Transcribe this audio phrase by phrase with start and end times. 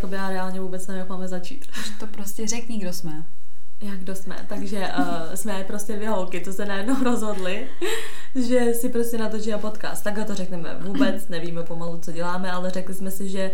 [0.00, 1.66] Jakoby já reálně vůbec nevím, jak máme začít.
[1.98, 3.24] To prostě řekni, kdo jsme.
[3.80, 4.36] Jak kdo jsme?
[4.48, 7.68] Takže uh, jsme prostě dvě holky, co se najednou rozhodly,
[8.34, 10.04] že si prostě natočíme podcast.
[10.04, 10.76] Takhle to řekneme.
[10.80, 13.50] Vůbec nevíme pomalu, co děláme, ale řekli jsme si, že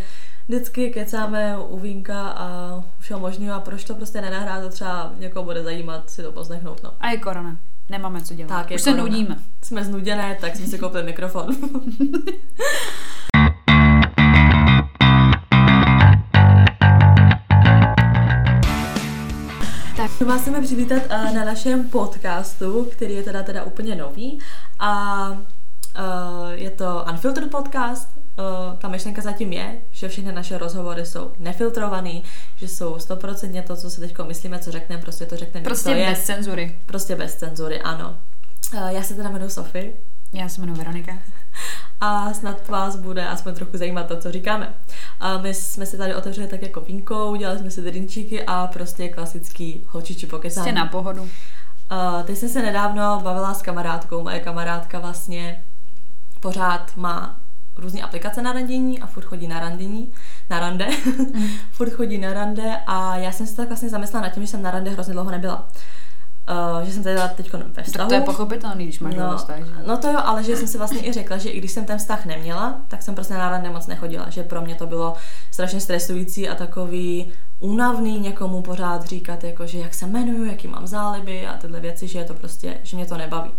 [0.48, 5.44] vždycky kecáme u vínka a všeho možného a proč to prostě nenahrát, to třeba někoho
[5.44, 6.83] bude zajímat si to poslechnout.
[6.83, 6.92] No.
[7.01, 7.56] A je korona.
[7.88, 8.49] Nemáme co dělat.
[8.49, 9.08] Tak, Už se korona.
[9.08, 9.38] nudíme.
[9.63, 11.56] Jsme znuděné, tak jsme si koupili mikrofon.
[20.25, 24.39] Vás chceme přivítat uh, na našem podcastu, který je teda, teda úplně nový
[24.79, 25.39] a uh,
[26.52, 28.09] je to Unfiltered podcast.
[28.39, 32.23] Uh, ta myšlenka zatím je, že všechny naše rozhovory jsou nefiltrovaný,
[32.56, 36.11] že jsou stoprocentně to, co si teď myslíme, co řekneme, prostě to řekneme, Prostě je.
[36.11, 36.78] bez cenzury.
[36.87, 38.17] Prostě bez cenzury, ano.
[38.75, 39.92] Uh, já se teda jmenuji Sofie
[40.33, 41.12] Já se jmenuji Veronika.
[42.01, 44.74] A snad vás bude aspoň trochu zajímat to, co říkáme.
[45.20, 49.09] A my jsme si tady otevřeli tak jako vínko, udělali jsme si drinčíky a prostě
[49.09, 50.64] klasický holčiči pokecání.
[50.64, 51.22] Prostě na pohodu.
[51.22, 54.22] Uh, teď jsem se nedávno bavila s kamarádkou.
[54.22, 55.62] Moje kamarádka vlastně
[56.41, 57.41] pořád má
[57.77, 60.12] různé aplikace na randění a furt chodí na randění,
[60.50, 60.86] na rande,
[61.70, 64.62] furt chodí na rande a já jsem se tak vlastně zamyslela nad tím, že jsem
[64.62, 65.69] na rande hrozně dlouho nebyla.
[66.50, 68.08] Uh, že jsem teda teď ve Tak vztahu.
[68.08, 69.72] to je pochopitelný, když máš No, no, vztah, že?
[69.86, 71.98] no to jo, ale že jsem si vlastně i řekla, že i když jsem ten
[71.98, 75.14] vztah neměla, tak jsem prostě na rande moc nechodila, že pro mě to bylo
[75.50, 80.86] strašně stresující a takový únavný někomu pořád říkat, jako, že jak se jmenuju, jaký mám
[80.86, 83.50] záliby a tyhle věci, že je to prostě, že mě to nebaví.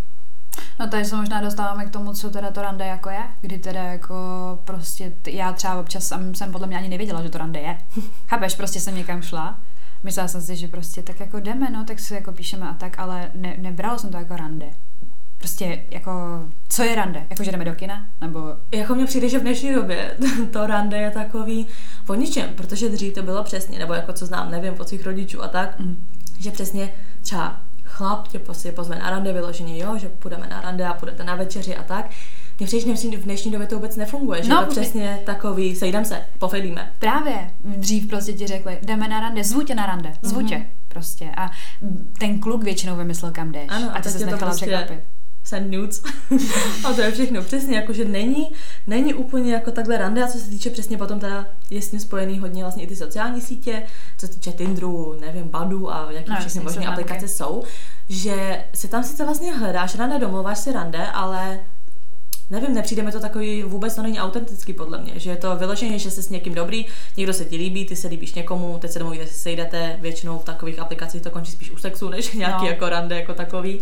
[0.80, 3.83] No tady se možná dostáváme k tomu, co teda to rande jako je, kdy teda
[3.83, 4.15] jako
[4.63, 7.77] prostě t- já třeba občas jsem, jsem podle mě ani nevěděla, že to rande je.
[8.27, 9.58] Chápeš, prostě jsem někam šla,
[10.03, 12.99] myslela jsem si, že prostě tak jako jdeme, no, tak si jako píšeme a tak,
[12.99, 14.65] ale ne, nebrala jsem to jako rande.
[15.37, 16.11] Prostě jako,
[16.69, 17.23] co je rande?
[17.29, 18.05] Jako, že jdeme do kina?
[18.21, 18.39] Nebo
[18.71, 20.17] Jako mně přijde, že v dnešní době
[20.51, 21.67] to rande je takový
[22.07, 25.43] o ničem, protože dřív to bylo přesně, nebo jako co znám, nevím, od svých rodičů
[25.43, 26.03] a tak, Mm.
[26.39, 30.85] že přesně třeba chlap tě prostě pozve na rande vyloženě, jo, že půjdeme na rande
[30.87, 32.05] a půjdete na večeři a tak.
[32.59, 36.05] Mně přijde, že v dnešní době to vůbec nefunguje, že No, to přesně takový, sejdem
[36.05, 36.91] se, pofedíme.
[36.99, 40.47] Právě dřív prostě ti řekli, jdeme na rande, zvu tě na rande, zvu Mhm.
[40.49, 41.29] tě prostě.
[41.37, 41.51] A
[42.19, 43.65] ten kluk většinou vymyslel, kam jdeš.
[43.69, 44.99] Ano, a ty se nechala prostě- překvapit.
[45.43, 46.03] send nudes.
[46.85, 47.41] a to je všechno.
[47.41, 48.51] Přesně, jakože není,
[48.87, 51.99] není úplně jako takhle rande, a co se týče přesně potom teda je s tím
[51.99, 53.83] spojený hodně vlastně i ty sociální sítě,
[54.17, 57.63] co se týče Tinderu, nevím, Badu a jaký No, všechny možné aplikace jsou,
[58.09, 61.59] že si tam sice vlastně hledáš rande, domluváš si rande, ale
[62.49, 65.99] Nevím, nepřijde mi to takový, vůbec to není autentický podle mě, že je to vyloženě,
[65.99, 66.85] že jsi s někým dobrý,
[67.17, 70.39] někdo se ti líbí, ty se líbíš někomu, teď se domluvíte, že se sejdete, většinou
[70.39, 72.67] v takových aplikacích to končí spíš u sexu, než nějaký No.
[72.69, 73.81] jako rande jako takový.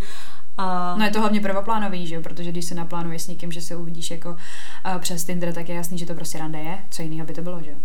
[0.58, 0.96] A...
[0.98, 3.76] No je to hlavně prvoplánový, že jo, protože když se naplánuješ s někým, že se
[3.76, 7.28] uvidíš jako uh, přes Tinder, tak je jasný, že to prostě rande je, co jiného
[7.28, 7.78] by to bylo, že jo.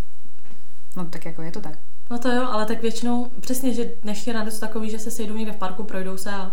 [0.95, 1.73] No tak jako je to tak.
[2.11, 5.35] No to jo, ale tak většinou přesně, že dnešní rande jsou takový, že se sejdou
[5.35, 6.51] někde v parku, projdou se a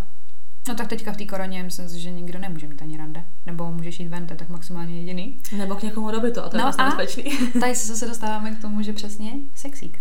[0.68, 3.24] No tak teďka v té koroně myslím si, že nikdo nemůže mít ani rande.
[3.46, 5.40] Nebo můžeš jít ven, to je tak maximálně jediný.
[5.56, 6.88] nebo k někomu do bytu a to je No dost a?
[6.88, 7.38] nebezpečný.
[7.60, 9.98] Tady se zase dostáváme k tomu, že přesně sexík.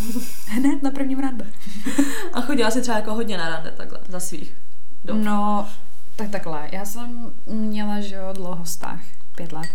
[0.48, 1.46] Hned na prvním rande.
[2.32, 4.54] A chodila si třeba jako hodně na rande takhle, za svých
[5.04, 5.18] dob.
[5.24, 5.68] No,
[6.16, 6.68] tak takhle.
[6.72, 9.00] Já jsem měla, že jo, dlouho vztah,
[9.36, 9.68] pět let.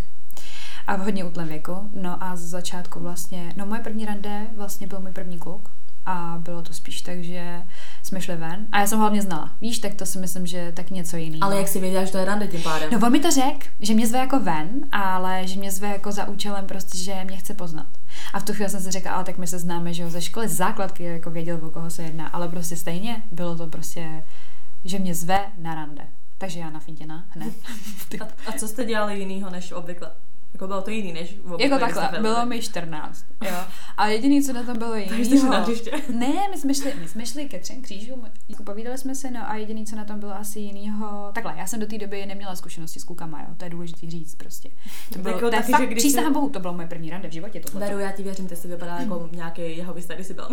[0.87, 1.89] A v hodně útlém věku.
[1.93, 5.69] No a z začátku vlastně, no moje první rande vlastně byl můj první kluk.
[6.05, 7.63] A bylo to spíš tak, že
[8.03, 8.67] jsme šli ven.
[8.71, 9.51] A já jsem ho hlavně znala.
[9.61, 11.43] Víš, tak to si myslím, že tak něco jiného.
[11.43, 12.89] Ale jak si věděla, že to je rande tím pádem?
[12.91, 16.11] No on mi to řekl, že mě zve jako ven, ale že mě zve jako
[16.11, 17.87] za účelem prostě, že mě chce poznat.
[18.33, 20.21] A v tu chvíli jsem si řekla, ale tak my se známe, že jo, ze
[20.21, 24.23] školy, z základky jako věděl, o koho se jedná, ale prostě stejně bylo to prostě,
[24.85, 26.07] že mě zve na rande.
[26.37, 27.53] Takže já nafítěna hned.
[28.21, 30.11] A, a co jste dělali jinýho než obvykle?
[30.55, 33.55] Jako bylo to jiný než obvykle, jako takhle, bylo mi 14, jo.
[33.97, 35.91] A jediný, co na tom bylo Takže jste na hřiště.
[36.13, 39.49] ne, my jsme šli, my jsme šli ke třem křížům, jako povídali jsme se, no
[39.49, 42.55] a jediný, co na tom bylo asi jinýho, takhle, já jsem do té doby neměla
[42.55, 44.69] zkušenosti s klukama, jo, to je důležitý říct prostě.
[45.13, 47.09] To bylo, Jako to taky, fakt, že když přísahám se- bohu, to bylo moje první
[47.09, 47.87] rande v životě, tohle.
[47.87, 50.47] Veru, já ti věřím, ty jsi vypadala jako nějaký jeho vystady si byl.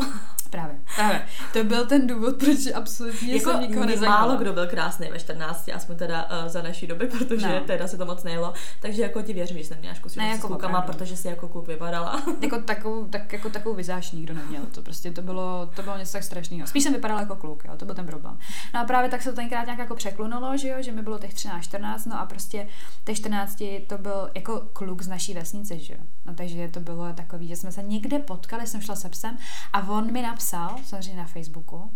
[0.51, 1.23] Právě, právě.
[1.53, 4.27] To byl ten důvod, proč absolutně jako jsem nikoho nezajímala.
[4.27, 7.61] málo kdo byl krásný ve 14, aspoň teda uh, za naší doby, protože no.
[7.67, 8.53] teda se to moc nejelo.
[8.81, 10.99] Takže jako ti věřím, že jsem měla zkušenost Ne, ne, jako s klukama, opravdu.
[10.99, 12.23] protože si jako kluk vypadala.
[12.41, 14.63] Jako takovou, tak, jako takovou vizáž nikdo neměl.
[14.67, 16.67] To prostě to bylo, to bylo něco tak strašného.
[16.67, 18.39] Spíš jsem vypadala jako kluk, jo, to byl ten problém.
[18.75, 21.19] No a právě tak se to tenkrát nějak jako překlunulo, že jo, že mi bylo
[21.19, 22.69] těch 13, 14, no a prostě
[23.05, 26.01] těch 14 to byl jako kluk z naší vesnice, že jo.
[26.27, 29.39] No takže to bylo takový, že jsme se někde potkali, jsem šla se psem
[29.73, 31.91] a on mi napsal, samozřejmě na Facebooku,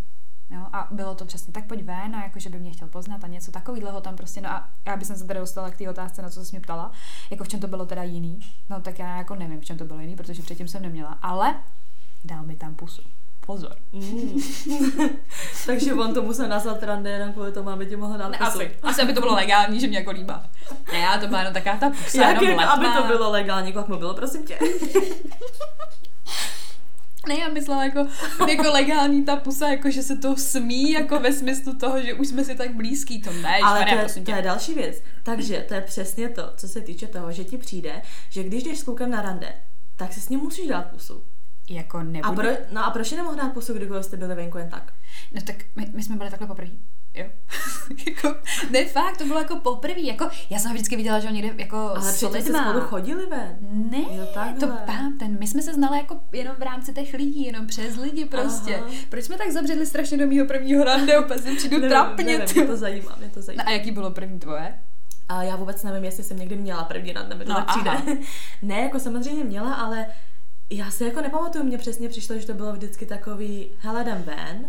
[0.50, 3.24] Jo, a bylo to přesně tak, pojď ven a jako, že by mě chtěl poznat
[3.24, 6.22] a něco takového tam prostě, no a já bych se teda dostala k té otázce,
[6.22, 6.92] na co se mě ptala,
[7.30, 8.40] jako v čem to bylo teda jiný,
[8.70, 11.54] no tak já jako nevím, v čem to bylo jiný, protože předtím jsem neměla, ale
[12.24, 13.02] dal mi tam pusu.
[13.46, 13.76] Pozor.
[13.92, 14.40] Mm.
[15.66, 18.50] Takže on to musel nazvat rande jenom kvůli tomu, aby ti mohl dát Ne, pusu.
[18.50, 20.44] asi, asi, aby to bylo legální, že mě jako líbá.
[20.92, 23.02] Ne, já to byla jenom taková ta pusa, Jak jenom je, aby letmá.
[23.02, 24.58] to bylo legální, kolik mu bylo, prosím tě.
[27.28, 28.06] Ne, já myslela jako,
[28.48, 32.28] jako legální ta pusa, jako že se to smí, jako ve smyslu toho, že už
[32.28, 35.02] jsme si tak blízký, to ne, Ale to je, to je další věc.
[35.22, 38.78] Takže to je přesně to, co se týče toho, že ti přijde, že když jdeš
[38.78, 39.52] s klukem na rande,
[39.96, 41.24] tak si s ním musíš dát pusu.
[41.70, 42.34] Jako A nebudu.
[42.34, 44.92] pro, no a proč nemohl dát pusu, kdykoliv jste byli venku jen tak?
[45.32, 46.70] No tak my, my jsme byli takhle poprvé.
[47.16, 47.24] Jo.
[48.06, 48.34] jako,
[48.70, 50.00] ne fakt, to bylo jako poprvé.
[50.00, 52.64] Jako, já jsem ho vždycky viděla, že on někde jako Ale s lidma.
[52.70, 53.58] spolu chodili ven.
[53.90, 54.60] Ne, Jo, takhle.
[54.60, 57.96] to pám, ten, my jsme se znali jako jenom v rámci těch lidí, jenom přes
[57.96, 58.76] lidi prostě.
[58.76, 58.90] Aha.
[59.08, 62.24] Proč jsme tak zabředli strašně do mýho prvního rande, opět si přijdu Nevím, trapně.
[62.24, 63.62] nevím, mě to zajímá, mě to zajímá.
[63.64, 64.78] No a jaký bylo první tvoje?
[65.28, 67.90] A já vůbec nevím, jestli jsem někdy měla první rande, mi to No, přijde.
[68.62, 70.06] ne, jako samozřejmě měla, ale
[70.70, 74.64] já si jako nepamatuju, mně přesně přišlo, že to bylo vždycky takový, hele, jdem ven,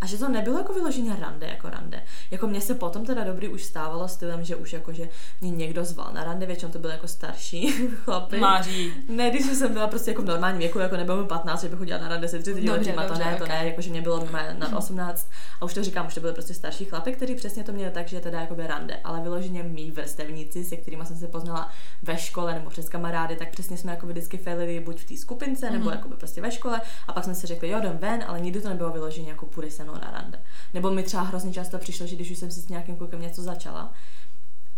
[0.00, 2.02] a že to nebylo jako vyloženě rande, jako rande.
[2.30, 5.08] Jako mně se potom teda dobrý už stávalo stylem, že už jako, že
[5.40, 7.72] mě někdo zval na rande, většinou to byly jako starší
[8.04, 8.38] chlapy.
[8.38, 8.92] Máří.
[9.08, 11.78] Ne, když jsem byla prostě jako v normálním věku, jako nebylo mi 15, že bych
[11.78, 13.50] chodila na rande se 30 Dobře, letýma, to dobře, ne, to ok.
[13.50, 15.30] ne, jako že mě bylo normálně nad 18.
[15.60, 18.08] A už to říkám, už to byly prostě starší chlapy, kteří přesně to měli tak,
[18.08, 21.70] že teda jakoby rande, ale vyloženě mý vrstevníci, se kterými jsem se poznala
[22.02, 25.70] ve škole nebo přes kamarády, tak přesně jsme jako vždycky failili buď v té skupince,
[25.70, 28.60] nebo jakoby prostě ve škole, a pak jsme si řekli, jo, jdem ven, ale nikdy
[28.60, 30.40] to nebylo vyloženě jako půjde se mnou na rande.
[30.74, 33.42] Nebo mi třeba hrozně často přišlo, že když už jsem si s nějakým klukem něco
[33.42, 33.92] začala,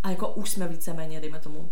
[0.03, 1.71] a jako už jsme víceméně, dejme tomu,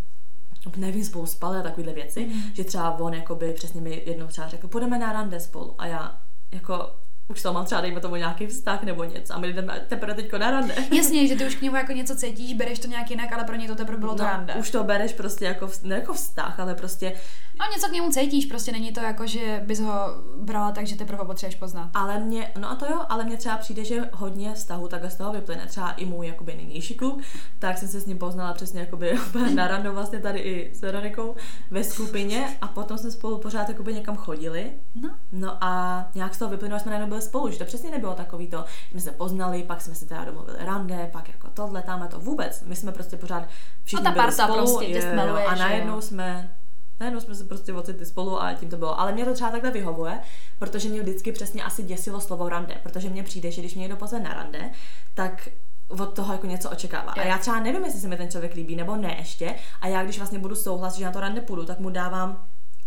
[0.76, 2.42] nevím, spolu spali a takovéhle věci, mm.
[2.54, 6.20] že třeba on jakoby přesně mi jednou třeba řekl, půjdeme na rande spolu a já
[6.52, 6.97] jako
[7.28, 10.38] už to mám třeba, dejme tomu nějaký vztah nebo něco a my jdeme teprve teďko
[10.38, 10.74] na rande.
[10.96, 13.56] Jasně, že ty už k němu jako něco cítíš, bereš to nějak jinak, ale pro
[13.56, 14.52] něj to teprve bylo to rande.
[14.54, 17.12] No, už to bereš prostě jako, ne jako vztah, ale prostě,
[17.60, 19.92] No něco k němu cítíš, prostě není to jako, že bys ho
[20.36, 21.90] brala tak, že teprve ho potřebuješ poznat.
[21.94, 25.16] ale mě, no a to jo, ale mně třeba přijde, že hodně vztahu tak z
[25.16, 25.66] toho vyplyne.
[25.66, 27.20] Třeba i můj jakoby nynější kluk,
[27.58, 29.18] tak jsem se s ním poznala přesně jakoby
[29.54, 31.34] na rando vlastně tady i s Veronikou
[31.70, 35.10] ve skupině a potom jsme spolu pořád jakoby někam chodili No.
[35.32, 38.46] No a nějak z toho vyplynulo, jsme najednou byli spolu, že to přesně nebylo takový
[38.46, 42.20] to, jsme se poznali, pak jsme si teda domluvili rande, pak jako tohle, tam to
[42.20, 42.62] vůbec.
[42.66, 43.44] My jsme prostě pořád
[43.84, 45.68] všichni No ta byli spolu prostě tě jo, jo, stmeluje, a že jo.
[45.68, 46.54] najednou jsme
[47.00, 49.00] Najednou jsme se prostě ocitli spolu a tím to bylo.
[49.00, 50.20] Ale mě to třeba takhle vyhovuje,
[50.58, 53.96] protože mě vždycky přesně asi děsilo slovo rande, protože mně přijde, že když mě někdo
[53.96, 54.70] pozve na rande,
[55.14, 55.48] tak
[55.88, 57.12] od toho jako něco očekává.
[57.12, 57.28] A Jo.
[57.28, 59.54] já třeba nevím, jestli se mi ten člověk líbí nebo ne ještě.
[59.80, 62.44] A já, když vlastně budu souhlasit, že na to rande půjdu, tak mu dávám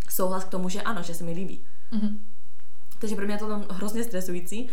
[0.10, 1.66] souhlas k tomu, že ano, že se mi líbí.
[1.92, 2.20] Mhm.
[3.02, 4.70] Takže pro mě je to tam hrozně stresující.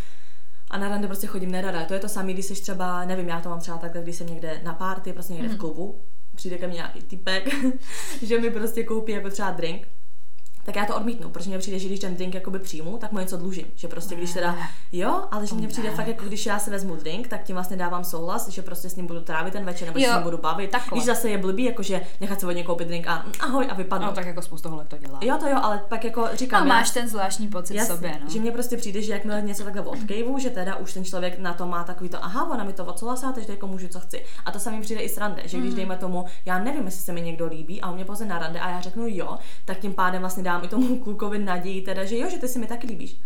[0.71, 1.85] A na rande prostě chodím nerada.
[1.85, 4.27] To je to samé, když jsi třeba, nevím, já to mám třeba takhle, když jsem
[4.27, 5.57] někde na party, prostě někde Mhm.
[5.57, 6.01] v klubu,
[6.35, 7.49] přijde ke mně nějaký typek,
[8.23, 9.89] že mi prostě koupí jako třeba drink,
[10.69, 13.19] tak já to odmítnu, protože mně přijde, že když ten drink jakoby přijmu, tak mu
[13.19, 13.67] něco dlužím.
[13.75, 14.57] Že prostě když teda,
[14.93, 17.77] jo, ale že mně přijde fakt, jako když já si vezmu drink, tak tím vlastně
[17.77, 20.23] dávám souhlas, že prostě s ním budu trávit ten večer, nebo že Jo, s ním
[20.25, 20.71] budu bavit.
[20.71, 20.97] takhle.
[20.97, 23.75] Když zase je blbý, jakože nechat se od něj koupit drink a mm, ahoj a
[23.75, 24.11] vypadnout.
[24.11, 25.19] No tak jako spoustu holek to dělá.
[25.23, 28.13] Jo, to jo, ale pak jako říkám, No, já- máš ten zvláštní pocit Jasně, sobě,
[28.25, 28.31] no.
[28.31, 31.55] že mně prostě přijde, že jakmile něco takhle odkejvu, že teda už ten člověk na
[31.55, 34.25] to má takový to, aha, ona mi to odsouhlasila, takže jako můžu, co chci.
[34.47, 37.13] A to samý přijde i s rande, že když dejme tomu, já nevím, jestli se
[37.13, 39.95] mi někdo líbí a on mě pozve na rande a já řeknu jo, tak tím
[39.95, 42.87] pádem vlastně dám i tomu klukovi naději, teda, že jo, že ty si mi taky
[42.87, 43.17] líbíš.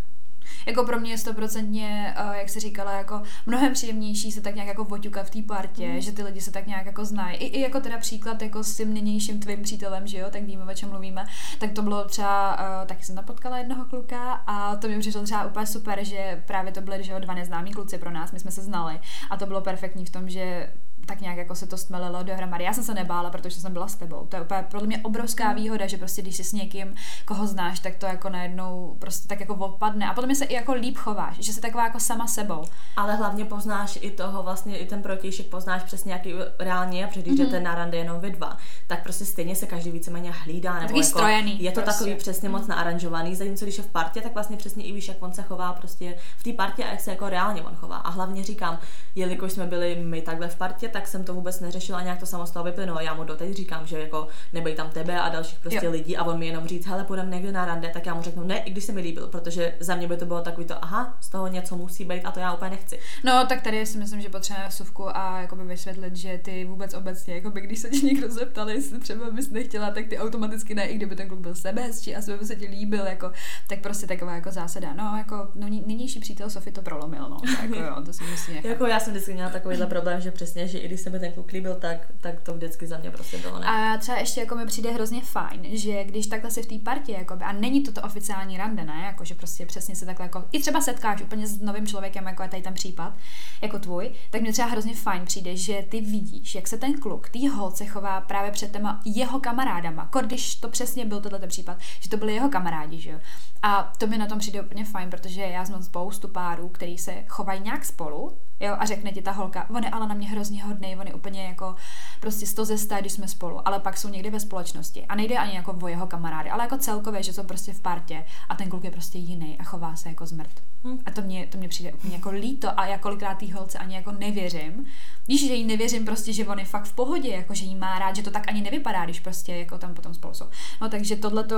[0.67, 4.69] Jako pro mě je stoprocentně, uh, jak jsi říkala, jako mnohem příjemnější se tak nějak
[4.69, 6.01] jako voťukat v té partě, mm.
[6.01, 7.37] že ty lidi se tak nějak jako znají.
[7.37, 10.73] I, I jako teda příklad jako s tím nynějším tvým přítelem, že jo, tak víme,
[10.73, 11.25] o čem mluvíme.
[11.59, 15.23] Tak to bylo třeba, uh, taky jsem tam potkala jednoho kluka a to mi přišlo
[15.23, 18.41] třeba úplně super, že právě to byly, že jo, dva neznámí kluci pro nás, my
[18.41, 20.73] jsme se znali a to bylo perfektní v tom, že
[21.07, 22.65] tak nějak jako se to stmelilo dohromady.
[22.65, 24.27] Já jsem se nebála, protože jsem byla s tebou.
[24.29, 26.95] To je úplně podle mě obrovská výhoda, že prostě když jsi s někým,
[27.25, 30.07] koho znáš, tak to jako najednou prostě tak jako odpadne.
[30.11, 32.65] A potom se i jako líp chováš, že jsi taková jako sama sebou.
[32.97, 37.21] Ale hlavně poznáš i toho, vlastně i ten protějšek poznáš přesně, jaký reálně je, protože
[37.23, 37.45] když Mhm.
[37.45, 38.57] jdete na rande jenom vy dva,
[38.87, 40.73] tak prostě stejně se každý víceméně hlídá.
[40.75, 41.99] Nebo Takový jako, strojený Je to prostě.
[41.99, 45.17] takový přesně moc naaranžovaný, zatímco když je v partě, tak vlastně přesně i víš, jak
[45.21, 47.97] on se chová prostě v té partě a jak se jako reálně on chová.
[47.97, 48.79] A hlavně říkám,
[49.15, 52.27] jelikož jsme byli my takhle v partě, tak jsem to vůbec neřešila a nějak to
[52.27, 53.01] samo z toho vyplynulo.
[53.01, 55.93] Já mu doteď říkám, že jako nebej tam tebe a dalších prostě Jo.
[55.93, 58.45] lidí a on mi jenom říct, hele, půjdeme někde na rande, tak já mu řeknu
[58.45, 61.17] ne, i když se mi líbil, protože za mě by to bylo takový to, aha,
[61.21, 62.99] z toho něco musí být a to já úplně nechci.
[63.25, 67.35] No, tak tady si myslím, že potřebujeme suvku a jakoby vysvětlit, že ty vůbec obecně,
[67.35, 70.95] jakoby když se ti někdo zeptal, jestli třeba bys nechtěla, tak ty automaticky ne, i
[70.97, 73.33] kdyby ten kluk byl sebehezčí a sebe by se ti líbil, jako,
[73.69, 74.95] tak prostě taková jako zásada.
[74.95, 78.57] No, jako no, nynější přítel Sofie to prolomil, no, tak jako jo, to si myslím.
[78.63, 78.69] Jako.
[78.69, 81.33] Jako já jsem vždycky měla takovýhle problém, že přesně, že i když se mi ten
[81.33, 83.67] kluk líbil, tak, tak to vždycky za mě prostě bylo ne.
[83.67, 87.13] A třeba ještě jako mi přijde hrozně fajn, že když takhle si v té partě,
[87.13, 90.45] jakoby, a není to to oficiální rande, ne, jako že prostě přesně se takhle jako,
[90.53, 93.15] i třeba setkáš úplně s novým člověkem, jako je tady ten případ,
[93.63, 97.29] jako tvůj, tak mě třeba hrozně fajn přijde, že ty vidíš, jak se ten kluk,
[97.29, 101.79] tý holce chová právě před těma jeho kamarádama, jako když to přesně byl tenhle případ,
[102.01, 103.19] že to byli jeho kamarádi, že jo.
[103.63, 107.25] A to mi na tom přijde úplně fajn, protože já znám spoustu párů, který se
[107.29, 110.65] chovají nějak spolu, jo, a řekne ti ta holka, on je ale na mě hrozně
[110.65, 111.77] hodný, on je úplně jako
[112.21, 115.55] prostě sto ze když jsme spolu, ale pak jsou někde ve společnosti a nejde ani
[115.55, 118.85] jako o jeho kamarády, ale jako celkově, že jsou prostě v partě a ten kluk
[118.85, 120.63] je prostě jiný a chová se jako zmrt.
[120.85, 120.99] Hmm.
[121.07, 123.95] A to mě, to mě přijde úplně jako líto a já kolikrát té holce ani
[123.95, 124.87] jako nevěřím.
[125.29, 127.99] Víš, že jí nevěřím prostě, že on je fakt v pohodě, jako že jí má
[127.99, 130.47] rád, že to tak ani nevypadá, když prostě jako tam potom spolu jsou.
[130.81, 131.57] No takže tohle to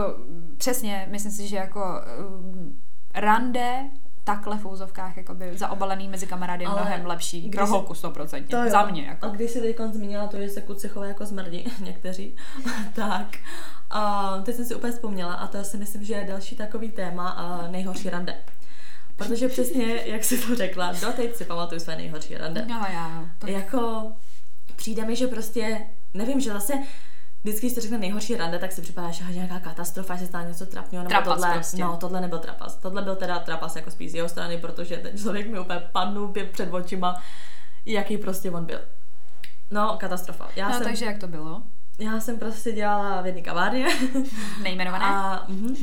[0.57, 2.73] přesně, myslím si, že jako uh,
[3.15, 3.91] rande
[4.25, 7.49] takhle v úzovkách jakoby zaobalený mezi kamarády je mnohem lepší.
[7.49, 8.47] Pro holku 100%.
[8.47, 9.03] To Za mě.
[9.03, 9.27] Jako.
[9.27, 12.37] A když si teď zmínila to, že se kluci chovají jako zmrdí, někteří,
[12.95, 13.27] tak
[13.91, 17.29] a teď jsem si úplně vzpomněla a to si myslím, že je další takový téma
[17.29, 18.37] a nejhorší rande.
[19.17, 22.67] Protože přesně, jak jsi to řekla, doteď si pamatuju své nejhorší rande.
[22.69, 23.31] No já.
[23.39, 23.47] To...
[23.47, 24.13] Jako
[24.77, 26.73] přijde mi, že prostě, nevím, že zase
[27.45, 30.49] vždycky, když se řekne nejhorší rande, tak si připadá, že nějaká katastrofa, že se stane
[30.49, 31.05] něco trapného.
[31.05, 31.83] Trapas tohle, prostě.
[31.83, 32.77] No, tohle nebyl trapas.
[32.77, 36.35] Tohle byl teda trapas jako spíš z jeho strany, protože ten člověk mi úplně padnul
[36.53, 37.23] před očima,
[37.87, 38.79] jaký prostě on byl.
[39.71, 40.49] No, katastrofa.
[40.57, 41.63] Já no, jsem, takže jak to bylo?
[41.99, 43.87] Já jsem prostě dělala v jedné kavárně.
[44.63, 45.05] Nejmenované?
[45.05, 45.77] A, mm,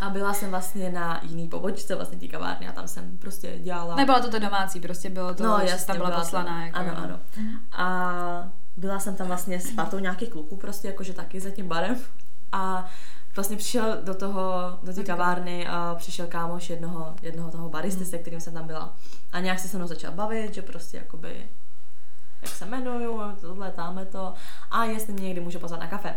[0.00, 3.96] a byla jsem vlastně na jiný pobočce vlastně té kavárny a tam jsem prostě dělala.
[3.96, 6.58] Nebyla to to domácí, prostě bylo to, no, že jasně, tam byla, byla poslaná.
[6.60, 7.20] To, jako, ano, ano.
[7.36, 7.58] Mhm.
[7.72, 11.96] A byla jsem tam vlastně s patou nějakých kluků prostě, jakože taky za tím barem.
[12.52, 12.90] A
[13.36, 14.42] vlastně přišel do toho,
[14.82, 18.10] do té kavárny a přišel kámoš jednoho, jednoho toho baristy, hmm.
[18.10, 18.96] se kterým jsem tam byla.
[19.32, 21.46] A nějak se se mnou začal bavit, že prostě jakoby,
[22.42, 24.34] jak se jmenuju, tohle, táme to.
[24.70, 26.16] A jestli mě někdy může pozvat na kafe.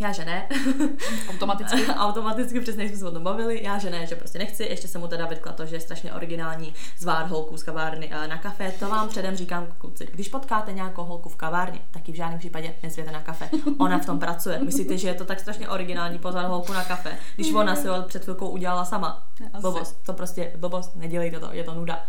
[0.00, 0.48] Já, že ne.
[1.30, 1.86] Automaticky.
[1.96, 3.64] Automaticky, přesně jsme se o tom bavili.
[3.64, 4.64] Já, že ne, že prostě nechci.
[4.64, 8.28] Ještě jsem mu teda vytkla to, že je strašně originální zvát holku z kavárny eh,
[8.28, 8.72] na kafe.
[8.78, 10.08] To vám předem říkám, kluci.
[10.12, 13.50] Když potkáte nějakou holku v kavárně, tak ji v žádném případě nezvěte na kafe.
[13.78, 14.58] Ona v tom pracuje.
[14.58, 18.02] Myslíte, že je to tak strašně originální pozvat holku na kafe, když ona si ho
[18.02, 19.26] před chvilkou udělala sama?
[19.60, 20.02] Blbost.
[20.06, 22.04] To prostě blbost, nedělejte to, je to nuda.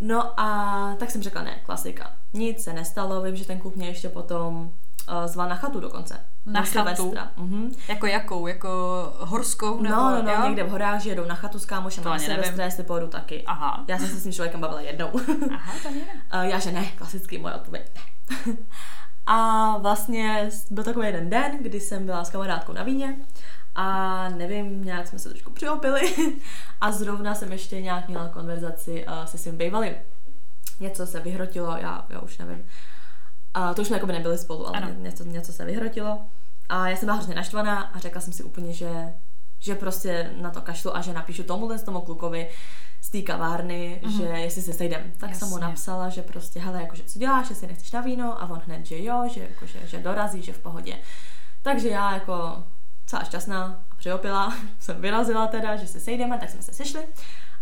[0.00, 2.12] No a tak jsem řekla, ne, klasika.
[2.32, 4.72] Nic se nestalo, vím, že ten kluk mě ještě potom
[5.08, 6.20] uh, zval na chatu dokonce.
[6.46, 7.14] Na, na chatu?
[7.36, 7.72] Mhm.
[7.88, 8.46] Jako jakou?
[8.46, 8.68] Jako
[9.18, 9.82] horskou?
[9.82, 10.42] Nebo, no, no, no, jo?
[10.44, 13.44] někde v horách, že jedou na chatu s kámošem, na Silvestra, jestli pojedu taky.
[13.46, 13.84] Aha.
[13.88, 15.10] Já jsem se s tím člověkem bavila jednou.
[15.54, 16.04] Aha, to nevím.
[16.34, 18.56] Uh, já, že ne, klasický moje odpověď, ne.
[19.26, 23.16] a vlastně byl takový jeden den, kdy jsem byla s kamarádkou na víně
[23.74, 26.14] a nevím, nějak jsme se trošku přiopili
[26.80, 29.94] a zrovna jsem ještě nějak měla konverzaci uh, se svým bývalým.
[30.80, 32.64] Něco se vyhrotilo, já, já už nevím.
[33.54, 34.94] A to už jsme jako by nebyli spolu, ale ano.
[34.98, 36.20] něco, něco se vyhrotilo.
[36.68, 39.14] A já jsem byla hrozně naštvaná a řekla jsem si úplně, že,
[39.58, 42.48] že prostě na to kašlu a že napíšu tomuhle z tomu klukovi
[43.00, 44.16] z té kavárny, uh-huh.
[44.16, 45.12] že jestli se sejdem.
[45.18, 45.40] Tak Jasně.
[45.40, 48.62] jsem mu napsala, že prostě, hele, jakože co děláš, jestli nechceš na víno a on
[48.66, 50.98] hned, že jo, že, jakože, že dorazí, že v pohodě.
[51.62, 52.64] Takže já jako
[53.06, 57.02] celá šťastná a přiopila jsem vyrazila teda, že se sejdeme, tak jsme se sešli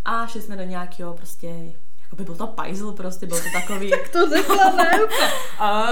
[0.05, 1.73] a šli jsme do nějakého prostě
[2.11, 3.88] jako by byl to pajzl prostě, byl to takový...
[3.90, 4.90] Jak to řekla, ne?
[5.59, 5.87] A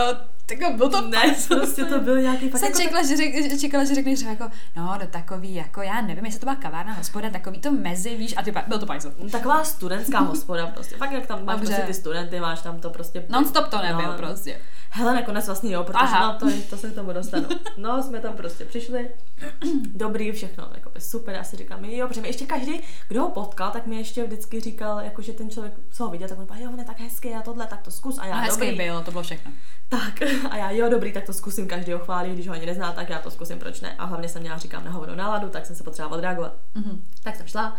[0.47, 3.09] tak byl to ne, prostě to byl nějaký fakt Jsem jako čekala, tak...
[3.09, 6.57] že řek, čekala, že řekneš jako, no, do takový, jako já nevím, jestli to byla
[6.57, 9.13] kavárna, hospoda, takový to mezi, víš, a ty byl to pajzl.
[9.33, 13.25] Taková studentská hospoda prostě, fakt jak tam máš prostě ty studenty, máš tam to prostě...
[13.29, 14.61] Non-stop to nebyl no, prostě.
[14.99, 16.33] Hele, nakonec vlastně jo, protože Aha.
[16.33, 17.49] no, to, to se k tomu dostanu.
[17.77, 19.11] No, jsme tam prostě přišli,
[19.95, 23.71] dobrý, všechno, jako super, já si říkám, jo, protože mi ještě každý, kdo ho potkal,
[23.71, 26.59] tak mi ještě vždycky říkal, jako, že ten člověk, co ho viděl, tak on říkal,
[26.59, 28.77] jo, on je tak hezký a tohle, tak to zkus a já, a hezký dobrý.
[28.77, 29.53] byl, to bylo všechno.
[29.89, 32.93] Tak a já, jo, dobrý, tak to zkusím, každý ho chválí, když ho ani nezná,
[32.93, 33.95] tak já to zkusím, proč ne.
[33.99, 36.53] A hlavně jsem měla, říkám, na hovno náladu, tak jsem se potřebovala odreagovat.
[36.77, 36.99] Mm-hmm.
[37.23, 37.77] Tak jsem šla,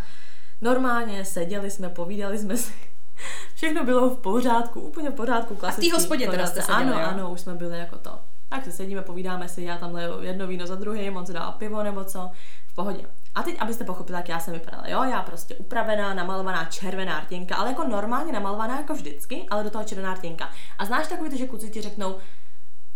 [0.62, 2.74] normálně seděli jsme, povídali jsme si,
[3.56, 5.58] Všechno bylo v pořádku, úplně v pořádku.
[5.62, 7.08] A v té hospodě teda jste seděli, Ano, jo?
[7.08, 8.20] ano, už jsme byli jako to.
[8.50, 11.84] Tak se sedíme, povídáme si, já tam leju jedno víno za druhým, on dá pivo
[11.84, 12.32] nebo co,
[12.68, 13.06] v pohodě.
[13.36, 17.56] A teď, abyste pochopili, jak já jsem vypadala, jo, já prostě upravená, namalovaná červená rtěnka,
[17.56, 20.50] ale jako normálně namalovaná jako vždycky, ale do toho červená rtěnka.
[20.78, 22.16] A znáš takový to, že kluci ti řeknou,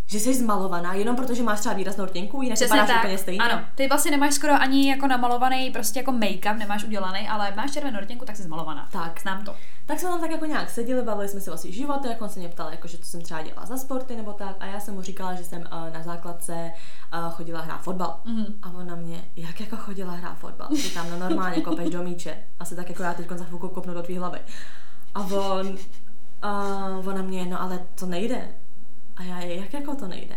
[0.07, 2.97] že jsi zmalovaná, jenom protože máš třeba výraznou rtěnku, jinak Přesně vypadáš tak.
[3.03, 3.39] úplně stejně.
[3.39, 7.71] Ano, ty vlastně nemáš skoro ani jako namalovaný prostě jako make-up, nemáš udělaný, ale máš
[7.71, 8.87] červenou rtěnku, tak jsi zmalovaná.
[8.91, 9.21] Tak.
[9.21, 9.55] Znám to.
[9.85, 12.39] Tak jsme tam tak jako nějak seděli, bavili jsme se vlastně životy, jak on se
[12.39, 14.55] mě ptal, jako, že co jsem třeba dělala za sporty nebo tak.
[14.59, 16.71] A já jsem mu říkala, že jsem uh, na základce
[17.13, 18.19] uh, chodila hrát fotbal.
[18.25, 18.53] Mm-hmm.
[18.61, 20.67] A on na mě, jak jako chodila hrát fotbal?
[20.75, 22.37] Říkám, no normálně, kopeš do míče.
[22.59, 24.39] Asi tak jako já teď za chvilku kopnu do tvý hlavy.
[25.15, 25.77] A on,
[26.43, 28.47] Uh, ona mě, no ale to nejde.
[29.15, 30.35] A já, jak jako to nejde?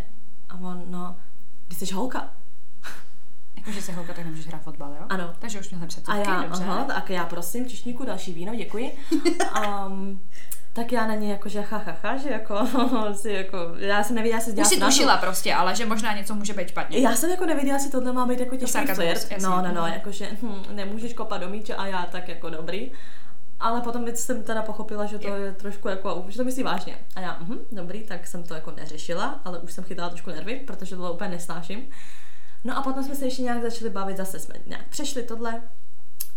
[0.49, 1.17] A on, no,
[1.69, 2.29] ty jsi holka.
[3.57, 5.07] Jako, že jsi holka, tak nemůžeš hrát fotbal, jo?
[5.09, 5.35] Ano.
[5.39, 6.65] Takže už měl předsudky, A já, dobře.
[6.65, 8.99] aha, tak já prosím, čišníku další víno, děkuji.
[9.87, 10.21] Um,
[10.77, 12.67] tak já na něj jako, že ha, ha, ha, že jako,
[13.15, 16.35] si jako, já jsem nevěděla, si Už dělat si tušila prostě, ale že možná něco
[16.35, 16.99] může být špatně.
[16.99, 19.27] Já jsem jako nevěděla, jestli tohle má být jako těžký flirt.
[19.43, 22.91] No, no, no, jakože hm, nemůžeš kopat do míče a já tak jako dobrý.
[23.61, 26.99] Ale potom jsem teda pochopila, že to je trošku jako, že to myslí vážně.
[27.17, 30.63] A já, mhm, dobrý, tak jsem to jako neřešila, ale už jsem chytala trošku nervy,
[30.67, 31.89] protože to úplně nesnáším.
[32.65, 35.63] No a potom jsme se ještě nějak začali bavit, zase jsme nějak přešli tohle.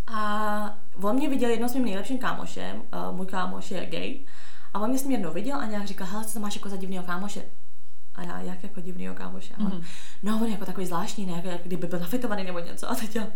[0.07, 4.19] A on mě viděl jednou s mým nejlepším kámošem, uh, můj kámoš je gay,
[4.73, 6.69] a on mě s ním jednou viděl a nějak říkal, hele, co to máš jako
[6.69, 7.43] za divnýho kámoše?
[8.15, 9.53] A já, jak jako divnýho kámoše?
[9.57, 9.81] Mhm.
[10.23, 12.91] no on je jako takový zvláštní, ne, jako, jak kdyby byl nafitovaný nebo něco.
[12.91, 13.27] A teď já,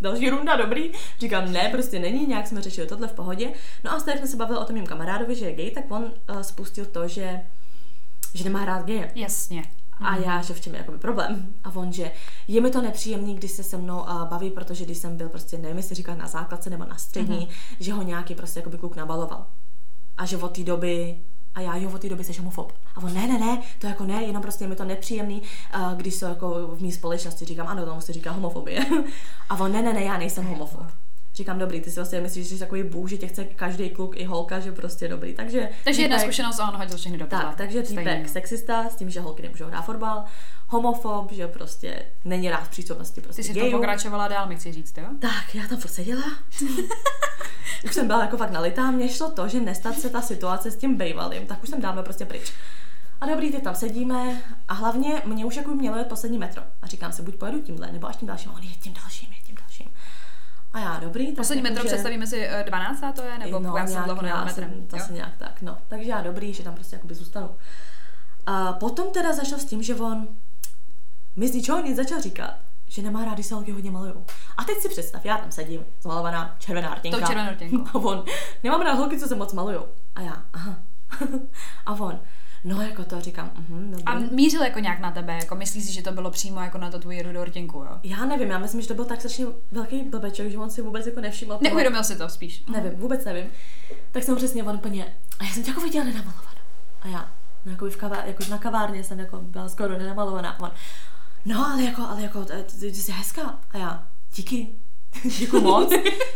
[0.00, 0.92] další runda, dobrý.
[1.18, 3.52] Říkám, ne, prostě není, nějak jsme řešili tohle v pohodě.
[3.84, 5.84] No a z jak jsme se bavili o tom mým kamarádovi, že je gay, tak
[5.90, 7.40] on uh, spustil to, že,
[8.34, 9.12] že nemá rád geje.
[9.14, 9.62] Jasně.
[10.00, 11.54] A já, že v čem je jakoby problém.
[11.64, 12.10] A on, že
[12.48, 15.58] je mi to nepříjemný, když se se mnou uh, baví, protože když jsem byl prostě,
[15.58, 17.76] nevím, jestli říkal na základce nebo na střední, mm-hmm.
[17.80, 19.46] že ho nějaký prostě jakoby kluk nabaloval.
[20.18, 21.18] A že od té doby
[21.54, 22.72] a já, jo, od té doby jsi homofob.
[22.94, 25.42] A on, ne, ne, ne, to jako ne, jenom prostě je mi to nepříjemný,
[25.76, 28.86] uh, když jsou jako v mý společnosti, říkám, ano, tomu se říká homofobie.
[29.48, 30.86] a on, ne, ne, ne, já nejsem homofob.
[31.34, 34.16] Říkám, dobrý, ty si vlastně myslíš, že jsi takový bůh, že tě chce každý kluk
[34.16, 35.34] i holka, že prostě dobrý.
[35.34, 38.28] Takže, Takže jedna týpek- zkušenost a on hodil všechny do tak, takže Stejný, týpek no.
[38.28, 40.24] sexista s tím, že holky nemůžou hrát fotbal,
[40.70, 43.72] homofob, že prostě není rád v přítomnosti prostě Ty si to gayů.
[43.72, 45.04] pokračovala dál, mi chci říct, jo?
[45.20, 46.22] Tak, já tam furt seděla.
[47.84, 50.76] už jsem byla jako fakt nalitá, mně šlo to, že nestat se ta situace s
[50.76, 52.52] tím bejvalým, tak už jsem dávno prostě pryč.
[53.20, 56.62] A dobrý, ty tam sedíme a hlavně mě už jako mělo jet poslední metro.
[56.82, 58.50] A říkám si, buď pojedu tímhle, nebo až tím dalším.
[58.50, 59.86] A On je tím dalším, je tím dalším.
[60.72, 61.26] A já, dobrý.
[61.26, 63.00] Tak Poslední metro že- představíme si eh, 12.
[63.14, 64.70] to je, nebo no, já jsem dlouho já metrem.
[64.70, 65.78] jsem, to asi nějak tak, no.
[65.88, 67.50] Takže já dobrý, že tam prostě jakoby zůstanu.
[68.46, 70.28] A potom teda začal s tím, že on
[71.40, 72.54] mi z ničeho nic začal říkat,
[72.88, 74.24] že nemá rád, když se holky hodně malujou.
[74.56, 77.18] A teď si představ, já tam sedím, zmalovaná červená rtěnka.
[77.18, 77.84] Tou červenou rtěnkou.
[77.94, 78.24] A on,
[78.64, 79.86] nemám rád holky, co se moc malujou.
[80.14, 80.78] A já, aha.
[81.86, 82.20] A on,
[82.64, 84.04] no jako to říkám, mhm, dobrý.
[84.04, 86.90] A mířil jako nějak na tebe, jako myslíš si, že to bylo přímo jako na
[86.90, 87.98] to tvoji rudou rtěnku, jo?
[88.02, 91.06] Já nevím, já myslím, že to byl tak strašně velký blbeček, že on si vůbec
[91.06, 91.52] jako nevšiml.
[91.52, 91.62] toho.
[91.62, 92.64] Neuvědomil si to spíš.
[92.66, 93.46] Nevím, vůbec nevím.
[94.12, 96.60] Tak jsem přesně on úplně, a já jsem tě jako viděla nenamalovanou.
[97.02, 97.30] A já,
[97.64, 100.60] no jako v kavá, jako na kavárně jsem jako byla skoro nenamalovaná.
[100.60, 100.70] On,
[101.44, 103.58] no ale jako, ale jako, ty, ty, ty jsi hezká.
[103.70, 104.68] A já, díky.
[105.38, 105.92] Děkuji moc.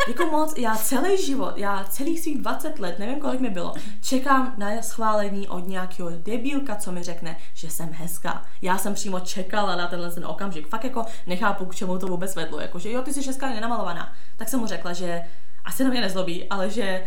[0.07, 0.55] Děkuji moc.
[0.59, 5.49] Já celý život, já celých svých 20 let, nevím kolik mi bylo, čekám na schválení
[5.49, 8.45] od nějakého debílka, co mi řekne, že jsem hezká.
[8.63, 10.69] Já jsem přímo čekala na tenhle ten okamžik.
[10.69, 12.61] Fakt jako nechápu, k čemu to vůbec vedlo.
[12.61, 14.13] Jako, že jo, ty jsi hezká, nenamalovaná.
[14.37, 15.23] Tak jsem mu řekla, že
[15.65, 17.07] asi na mě nezlobí, ale že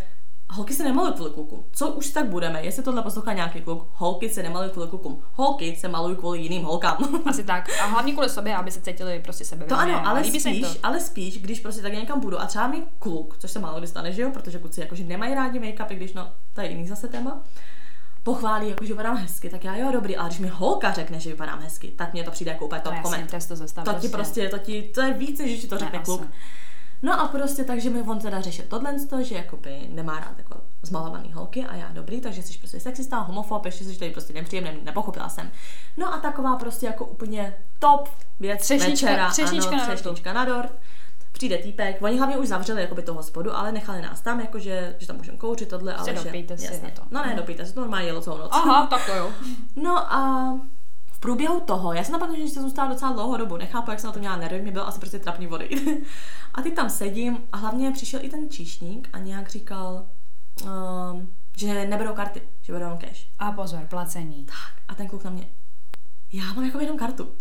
[0.49, 1.65] holky se nemalují kvůli klukům.
[1.71, 2.63] Co už tak budeme?
[2.63, 5.21] Jestli tohle poslouchá nějaký kluk, holky se nemalují kvůli klukům.
[5.33, 6.97] Holky se malují kvůli jiným holkám.
[7.25, 7.69] Asi tak.
[7.83, 9.65] A hlavně kvůli sobě, aby se cítili prostě sebe.
[9.65, 10.79] To ano, ale Líbí spíš, to.
[10.83, 13.87] ale spíš, když prostě tak někam budu a třeba mi kluk, což se málo kdy
[13.87, 16.87] stane, že jo, protože kluci jakože nemají rádi make-up, i když no, to je jiný
[16.87, 17.41] zase téma,
[18.23, 21.29] pochválí, jako, že vypadám hezky, tak já jo, dobrý, ale když mi holka řekne, že
[21.29, 23.29] vypadám hezky, tak mně to přijde jako úplně top No, jasně, koment.
[23.29, 23.85] to je to zestav.
[23.85, 26.21] To ti prostě, to ti, to je víc, než že to řekne Ne, kluk.
[26.21, 26.29] asi.
[27.01, 31.33] No a prostě takže mi on teda řešil tohle, že jakoby nemá rád jako zmalovaný
[31.33, 35.29] holky a já dobrý, takže jsi prostě sexista, homofob, ještě jsi tady prostě nepříjemný, nepochopila
[35.29, 35.51] jsem.
[35.97, 40.45] No a taková prostě jako úplně top věc Třešnička- večera, třešnička ano, na třešnička na
[40.45, 40.73] dort.
[41.31, 45.07] Přijde týpek, oni hlavně už zavřeli jakoby to hospodu, ale nechali nás tam, jakože, že
[45.07, 46.81] tam můžeme kouřit tohle, ale že, dopijte si jasně.
[46.83, 47.01] na to.
[47.11, 48.49] No ne, dopijte si, to normálně jelo celou noc.
[48.51, 49.31] Aha, tak to jo.
[49.75, 50.53] No a
[51.17, 54.07] v průběhu toho, já jsem napomněla, že jsem zůstala docela dlouhou dobu, nechápu, jak jsem
[54.07, 55.69] na to měla nervy, mě bylo asi prostě trapný vody.
[56.53, 60.05] a teď tam sedím a hlavně přišel i ten číšník a nějak říkal,
[60.63, 63.27] um, že neberou karty, že berou cash.
[63.39, 64.45] A pozor, placení.
[64.45, 65.49] Tak, a ten kluk na mě,
[66.33, 67.31] já mám jako jenom kartu.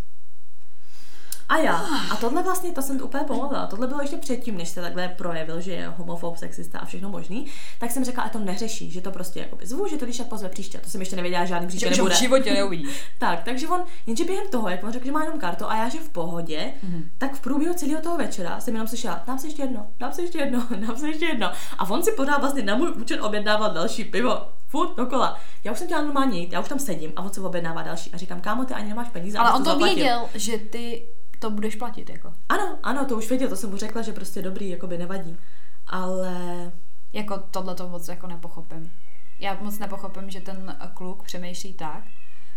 [1.49, 1.77] A já.
[2.11, 3.67] A tohle vlastně, to jsem úplně pomohla.
[3.67, 7.47] Tohle bylo ještě předtím, než se takhle projevil, že je homofob, sexista a všechno možný.
[7.79, 10.27] Tak jsem řekla, a to neřeší, že to prostě jakoby zvu, že to když tak
[10.27, 10.79] pozve příště.
[10.79, 12.15] To jsem ještě nevěděla, žádný příště Že nebude.
[12.15, 12.89] v životě neuvidí.
[13.19, 15.89] Tak, takže on, jenže během toho, jak on řekl, že má jenom kartu a já,
[15.89, 17.03] že v pohodě, mm-hmm.
[17.19, 20.23] tak v průběhu celého toho večera jsem jenom slyšela, dám si ještě jedno, dám si
[20.23, 21.51] ještě jedno, dám si ještě jedno.
[21.79, 24.39] A on si pořád vlastně na můj účet objednával další pivo.
[24.69, 25.39] Furt dokola.
[25.65, 28.11] Já už jsem chtěla normálně jít, já už tam sedím a on se objednává další.
[28.13, 29.39] A říkám, kámo, ty ani nemáš peníze.
[29.39, 31.07] Ale on to zaplatil." věděl, že ty
[31.39, 32.33] to budeš platit, jako.
[32.49, 35.37] Ano, ano, to už věděl, to jsem mu řekla, že prostě dobrý, jako by nevadí.
[35.87, 36.73] Ale
[37.17, 38.93] Jako tohle to moc jako nepochopím.
[39.41, 42.05] Já moc nepochopím, že ten kluk přemýšlí tak,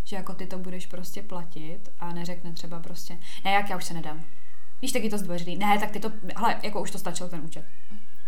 [0.04, 3.86] že jako ty to budeš prostě platit a neřekne třeba prostě, ne, jak já už
[3.86, 4.24] se nedám.
[4.82, 5.58] Víš, taky to zdvořilý.
[5.58, 7.66] Ne, tak ty to, hele, jako už to stačilo ten účet.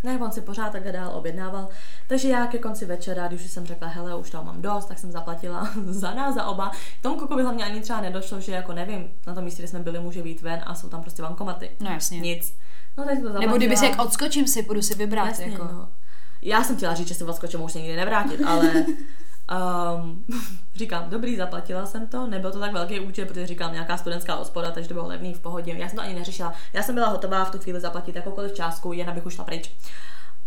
[0.04, 1.68] Ne, on si pořád takhle dál objednával.
[2.08, 5.12] Takže já ke konci večera, když jsem řekla, hele, už toho mám dost, tak jsem
[5.12, 6.72] zaplatila za nás, za oba.
[7.02, 10.00] Tomu kokovi hlavně ani třeba nedošlo, že jako nevím, na tom místě, kde jsme byli,
[10.00, 11.72] může být ven a jsou tam prostě bankomaty.
[11.80, 12.20] No jasně.
[12.20, 12.58] Nic.
[12.98, 13.40] No, tak to zaplatila.
[13.40, 15.28] Nebo kdyby si jak odskočím si, půjdu si vybrat.
[15.28, 15.64] Jasně, jako.
[15.64, 15.90] no.
[16.42, 18.86] Já jsem chtěla říct, že se odskočím už nikdy nevrátit, ale
[19.52, 20.26] um,
[20.76, 24.72] říkám, dobrý, zaplatila jsem to, nebyl to tak velký účet, protože říkám nějaká studentská hospoda,
[24.72, 25.74] takže to bylo levný v pohodě.
[25.78, 26.54] Já jsem to ani neřešila.
[26.74, 29.72] Já jsem byla hotová v tu chvíli zaplatit jakoukoliv částku, jen abych už šla pryč.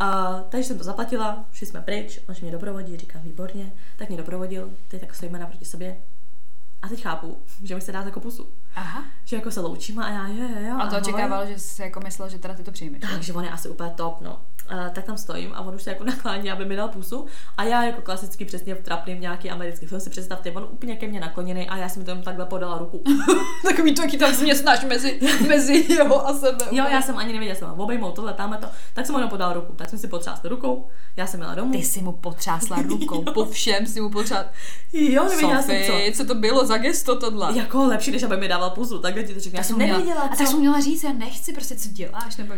[0.01, 4.19] Uh, takže jsem to zaplatila, šli jsme pryč, on mě doprovodí, říkám výborně, tak mě
[4.19, 5.97] doprovodil, teď tak stojíme naproti sobě.
[6.83, 8.49] A teď chápu, že mi se dát jako pusu.
[8.75, 9.05] Aha.
[9.25, 10.77] Že jako se loučíme a já, jo, jo, jo.
[10.77, 10.99] A to ahoj.
[10.99, 13.01] očekával, že jsi jako myslel, že teda ty to přijmeš.
[13.11, 14.41] Takže on je asi úplně top, no.
[14.73, 17.27] Uh, tak tam stojím a on už se jako naklání, aby mi dal pusu.
[17.57, 21.07] A já jako klasicky přesně v trapným nějaký americký film si představte, on úplně ke
[21.09, 23.03] mně nakloněný a já jsem mi tam takhle podala ruku.
[23.63, 26.65] Takový to, jaký tam se mě snaž mezi, mezi jeho a sebe.
[26.71, 28.67] jo, já jsem ani nevěděla, jsem mám obejmout tohle, tamhle to.
[28.95, 31.73] Tak jsem mu jenom podala ruku, tak jsem si potřásla rukou, já jsem jela domů.
[31.73, 34.51] Ty jsi mu potřásla rukou, po všem si mu potřásla.
[34.93, 35.93] Jo, nevěděla jsem co.
[36.17, 37.59] Co to bylo za gesto tohle?
[37.59, 39.57] Jako lepší, než aby mi dával pusu, takhle ti to řeknu.
[39.57, 42.37] Já Tak jsem měla- nevěděla, A tak jsem měla říct, já nechci, prostě co děláš,
[42.37, 42.55] nebo...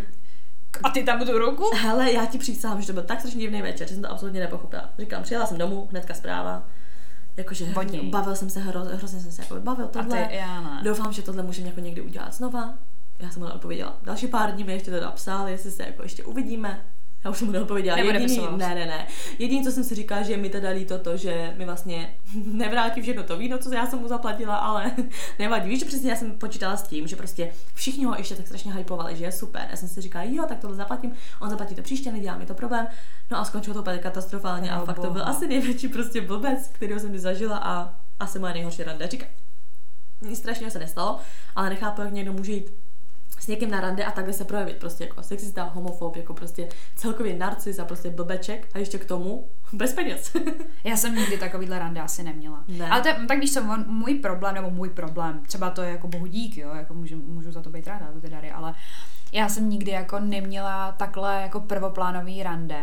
[0.83, 1.71] A ty tam tu ruku?
[1.75, 4.41] Hele, já ti přísahám, že to byl tak strašně divný večer, že jsem to absolutně
[4.41, 4.89] nepochopila.
[4.99, 6.63] Říkám, přijela jsem domů, hnedka zpráva.
[7.37, 7.67] Jakože
[8.11, 10.27] bavil jsem se, hro, hrozně jsem se jako bavil A tohle.
[10.27, 10.81] ty, já ne.
[10.83, 12.75] Doufám, že tohle můžeme jako někdy udělat znova.
[13.19, 13.97] Já jsem mu neodpověděla.
[14.03, 16.85] Další pár dní mi ještě to napsal, jestli se jako ještě uvidíme.
[17.27, 17.97] Já už jsem mu neodpověděla.
[17.97, 19.07] Nebo Jediný, ne, ne, ne.
[19.39, 23.23] Jediný, co jsem si říkala, že mi teda líto to, že mi vlastně nevrátí všechno
[23.23, 24.93] to víno, co já jsem mu zaplatila, ale
[25.39, 25.69] nevadí.
[25.69, 28.73] Víš, že přesně já jsem počítala s tím, že prostě všichni ho ještě tak strašně
[28.73, 29.67] hypovali, že je super.
[29.71, 32.55] Já jsem si říkala, jo, tak tohle zaplatím, on zaplatí to příště, nedělá mi to
[32.55, 32.87] problém.
[33.31, 37.01] No a skončilo to úplně katastrofálně a fakt to byl asi největší prostě blbec, kterého
[37.01, 39.07] jsem zažila a asi moje nejhorší rande.
[39.07, 39.29] Říkám,
[40.21, 41.19] nic strašného se nestalo,
[41.57, 42.86] ale nechápu, jak někdo může jít
[43.47, 47.37] s někým na rande a takhle se projevit prostě jako sexista, homofob, jako prostě celkově
[47.37, 50.37] narcis a prostě blbeček a ještě k tomu bez peněz.
[50.85, 52.65] Já jsem nikdy takovýhle rande asi neměla.
[52.69, 52.91] Ne.
[52.91, 56.09] Ale to, je- tak co, on, můj problém, nebo můj problém, třeba to je jako
[56.09, 58.75] bohu dík, jo, jako můžu, můžu za to být ráda, za ty dary, ale
[59.33, 62.83] já jsem nikdy jako neměla takhle jako prvoplánový rande.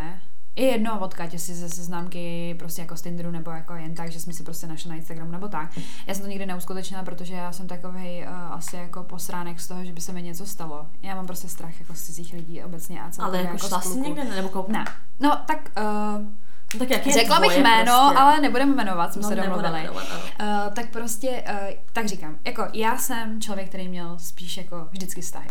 [0.55, 4.11] I jedno od Katě si ze seznamky prostě jako z Tinderu nebo jako jen tak,
[4.11, 5.79] že jsme si prostě našli na Instagramu nebo tak.
[6.07, 9.85] Já jsem to nikdy neuskutečnila, protože já jsem takový uh, asi jako posránek z toho,
[9.85, 10.87] že by se mi něco stalo.
[11.01, 13.81] Já mám prostě strach jako z cizích lidí obecně a celkově ale jako, z šla
[13.81, 14.65] jsi někde nebo kou...
[14.67, 14.85] Ne.
[15.19, 15.71] No tak
[16.17, 16.25] uh,
[16.73, 18.17] No, tak jaký je Řekla bych jméno, prostě?
[18.19, 19.81] ale nebudeme jmenovat, jsme no, se domluvili.
[19.81, 20.07] jmenovat.
[20.41, 21.57] Uh, tak prostě, uh,
[21.93, 25.47] tak říkám, jako já jsem člověk, který měl spíš jako vždycky vztahy.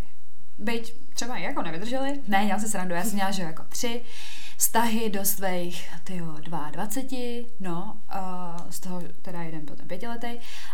[0.58, 4.02] Byť třeba jako nevydrželi, ne, já se srandu, já jsem měla, že jako tři
[4.62, 10.28] vztahy do svých, tyjo, 22, no, uh, z toho teda jeden byl ten pětiletý.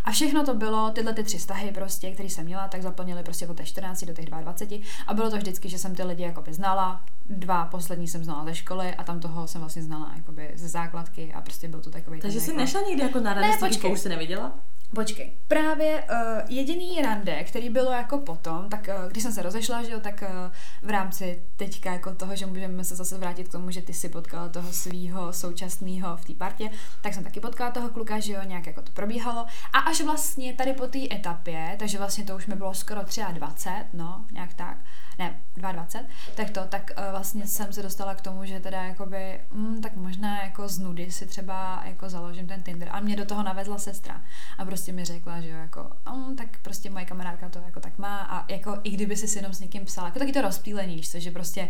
[0.04, 3.46] A všechno to bylo, tyhle ty tři vztahy prostě, které jsem měla, tak zaplnily prostě
[3.46, 4.78] od těch 14 do těch 22.
[5.06, 8.54] A bylo to vždycky, že jsem ty lidi jako znala, dva poslední jsem znala ze
[8.54, 12.20] školy a tam toho jsem vlastně znala jakoby ze základky a prostě byl to takový
[12.20, 12.60] Takže jsi jako...
[12.60, 13.92] nešla někdy jako na rande Ne, počkej.
[13.92, 14.52] už jsi neviděla?
[14.94, 19.82] Počkej, právě uh, jediný rande, který bylo jako potom, tak uh, když jsem se rozešla,
[19.82, 20.52] že jo, tak uh,
[20.88, 24.08] v rámci teďka jako toho, že můžeme se zase vrátit k tomu, že ty si
[24.08, 26.70] potkala toho svého současného v té partě,
[27.02, 29.46] tak jsem taky potkala toho kluka, že jo, nějak jako to probíhalo.
[29.72, 33.00] A až vlastně tady po té etapě, takže vlastně to už mi bylo skoro
[33.32, 34.76] 23, no, nějak tak,
[35.18, 39.40] ne, 22, tak to, tak uh, vlastně jsem se dostala k tomu, že teda jakoby,
[39.52, 42.88] mm, tak možná jako z nudy si třeba jako založím ten Tinder.
[42.92, 44.20] A mě do toho navezla sestra
[44.58, 47.98] a prostě mi řekla, že jo, jako, mm, tak prostě moje kamarádka to jako tak
[47.98, 51.10] má a jako i kdyby si jenom s někým psala, jako taky to rozptýlení, víš
[51.10, 51.68] co, že prostě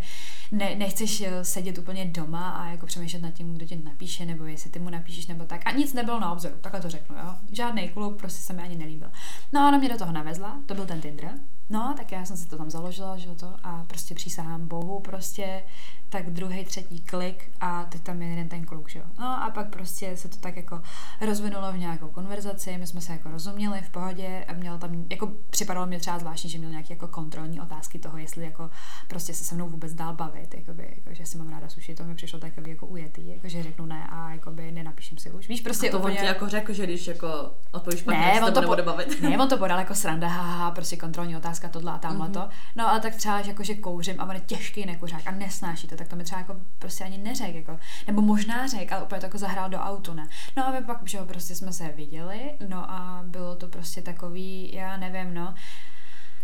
[0.52, 4.44] ne, nechceš eh, sedět úplně doma a jako přemýšlet nad tím, kdo ti napíše, nebo
[4.44, 5.62] jestli ty mu napíšeš, nebo tak.
[5.66, 7.34] A nic nebylo na obzoru, takhle to řeknu, jo.
[7.52, 9.10] Žádný klub prostě se mi ani nelíbil.
[9.52, 11.34] No a ona mě do toho navezla, to byl ten Tinder.
[11.70, 15.62] No, tak já jsem si to tam založila, že to, a prostě přísahám bohu, prostě
[16.08, 19.04] tak druhý, třetí klik a teď tam je jeden ten kluk, že jo.
[19.18, 20.82] No a pak prostě se to tak jako
[21.20, 25.32] rozvinulo v nějakou konverzaci, my jsme se jako rozuměli v pohodě a měl tam, jako
[25.50, 28.70] připadalo mě třeba zvláštní, že měl nějaké jako kontrolní otázky toho, jestli jako
[29.08, 32.04] prostě se se mnou vůbec dál bavit, jakoby, jako, že si mám ráda suši, to
[32.04, 35.48] mi přišlo takový jako ujetý, jako, že řeknu ne a jakoby nenapíšem si už.
[35.48, 36.14] Víš, prostě A to úplně...
[36.14, 39.22] on ti jako řekl, že když jako odpovíš Ne, tak on se to, po, bavit.
[39.22, 42.48] ne, on to podal jako sranda, haha, prostě kontrolní otázka, tohle a tamhle to.
[42.76, 45.88] No a tak třeba, že jako, že kouřím a on je těžký nekuřák a nesnáší
[45.88, 49.20] to, tak to mi třeba jako prostě ani neřek, jako, nebo možná řek, ale úplně
[49.20, 50.28] to jako zahrál do autu, ne.
[50.56, 54.02] No a my pak, že jo, prostě jsme se viděli, no a bylo to prostě
[54.02, 55.54] takový, já nevím, no,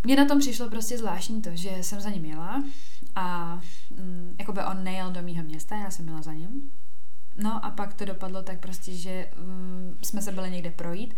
[0.04, 2.62] mně na tom přišlo prostě zvláštní to, že jsem za ním jela
[3.16, 3.58] a
[3.90, 6.70] mm, jakoby on nejel do mýho města, já jsem jela za ním.
[7.36, 11.14] No a pak to dopadlo tak prostě, že um, jsme se byli někde projít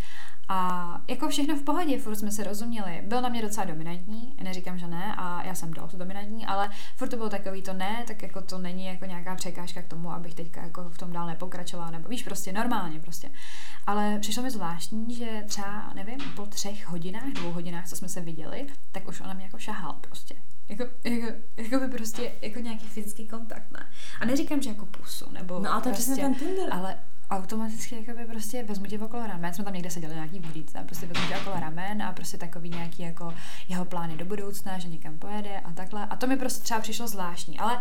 [0.49, 3.03] a jako všechno v pohodě, furt jsme se rozuměli.
[3.07, 7.09] Byl na mě docela dominantní, neříkám, že ne, a já jsem dost dominantní, ale furt
[7.09, 10.35] to bylo takový to ne, tak jako to není jako nějaká překážka k tomu, abych
[10.35, 13.31] teďka jako v tom dál nepokračovala, nebo víš, prostě normálně prostě.
[13.87, 18.21] Ale přišlo mi zvláštní, že třeba, nevím, po třech hodinách, dvou hodinách, co jsme se
[18.21, 20.35] viděli, tak už ona mě jako šahal prostě.
[20.69, 21.27] Jako, jako,
[21.57, 23.87] jako by prostě jako nějaký fyzický kontakt, ne?
[24.21, 26.69] A neříkám, že jako pusu, nebo No a to je prostě, přesně ten Tinder.
[26.73, 26.99] ale
[27.31, 31.29] automaticky jakoby prostě vezmu tě okolo ramen, jsme tam někde seděli nějaký vodíce, prostě vezmu
[31.29, 33.35] tě okolo ramen a prostě takový nějaký jako
[33.69, 36.07] jeho plány do budoucna, že někam pojede a takhle.
[36.07, 37.81] A to mi prostě třeba přišlo zvláštní, ale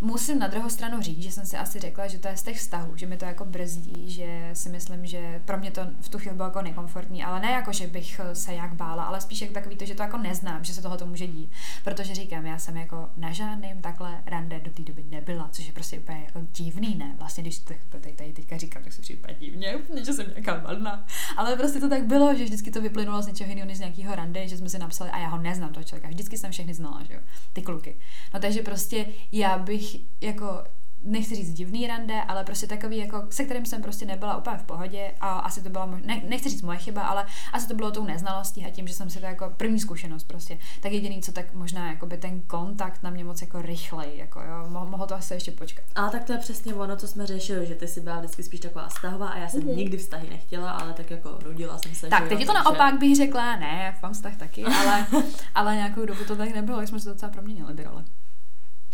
[0.00, 2.58] musím na druhou stranu říct, že jsem si asi řekla, že to je z těch
[2.58, 6.18] vztahů, že mi to jako brzdí, že si myslím, že pro mě to v tu
[6.18, 9.54] chvíli bylo jako nekomfortní, ale ne jako, že bych se jak bála, ale spíš jako
[9.54, 11.50] takový to, že to jako neznám, že se toho to může dít.
[11.84, 15.72] Protože říkám, já jsem jako na žádném takhle rande do té doby nebyla, což je
[15.72, 17.14] prostě úplně jako divný, ne?
[17.18, 21.06] Vlastně, když tady, tady teďka říkám, tak se přijde divně, úplně, že jsem nějaká vadná.
[21.36, 24.14] Ale prostě to tak bylo, že vždycky to vyplynulo z něčeho jiného, než z nějakého
[24.14, 26.08] rande, že jsme si napsali a já ho neznám toho člověka.
[26.08, 27.20] Vždycky jsem všechny znala, že jo,
[27.52, 27.96] ty kluky.
[28.34, 30.64] No takže prostě já bych jako
[31.02, 34.62] nechci říct divný rande, ale prostě takový, jako, se kterým jsem prostě nebyla úplně v
[34.62, 38.04] pohodě a asi to byla, ne, nechci říct moje chyba, ale asi to bylo tou
[38.04, 41.54] neznalostí a tím, že jsem si to jako první zkušenost prostě, tak jediný, co tak
[41.54, 45.14] možná jako by ten kontakt na mě moc jako rychlej, jako jo, mo- mohlo to
[45.14, 45.84] asi ještě počkat.
[45.94, 48.60] A tak to je přesně ono, co jsme řešili, že ty jsi byla vždycky spíš
[48.60, 49.76] taková vztahová a já jsem mm-hmm.
[49.76, 52.08] nikdy vztahy nechtěla, ale tak jako nudila jsem se.
[52.08, 55.06] Tak, že teď jo, je to takže- naopak bych řekla, ne, mám vztah taky, ale,
[55.54, 58.04] ale nějakou dobu to tak nebylo, jak jsme se docela proměnili ty role.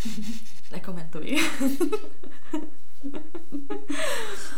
[0.72, 1.36] Nekomentuj.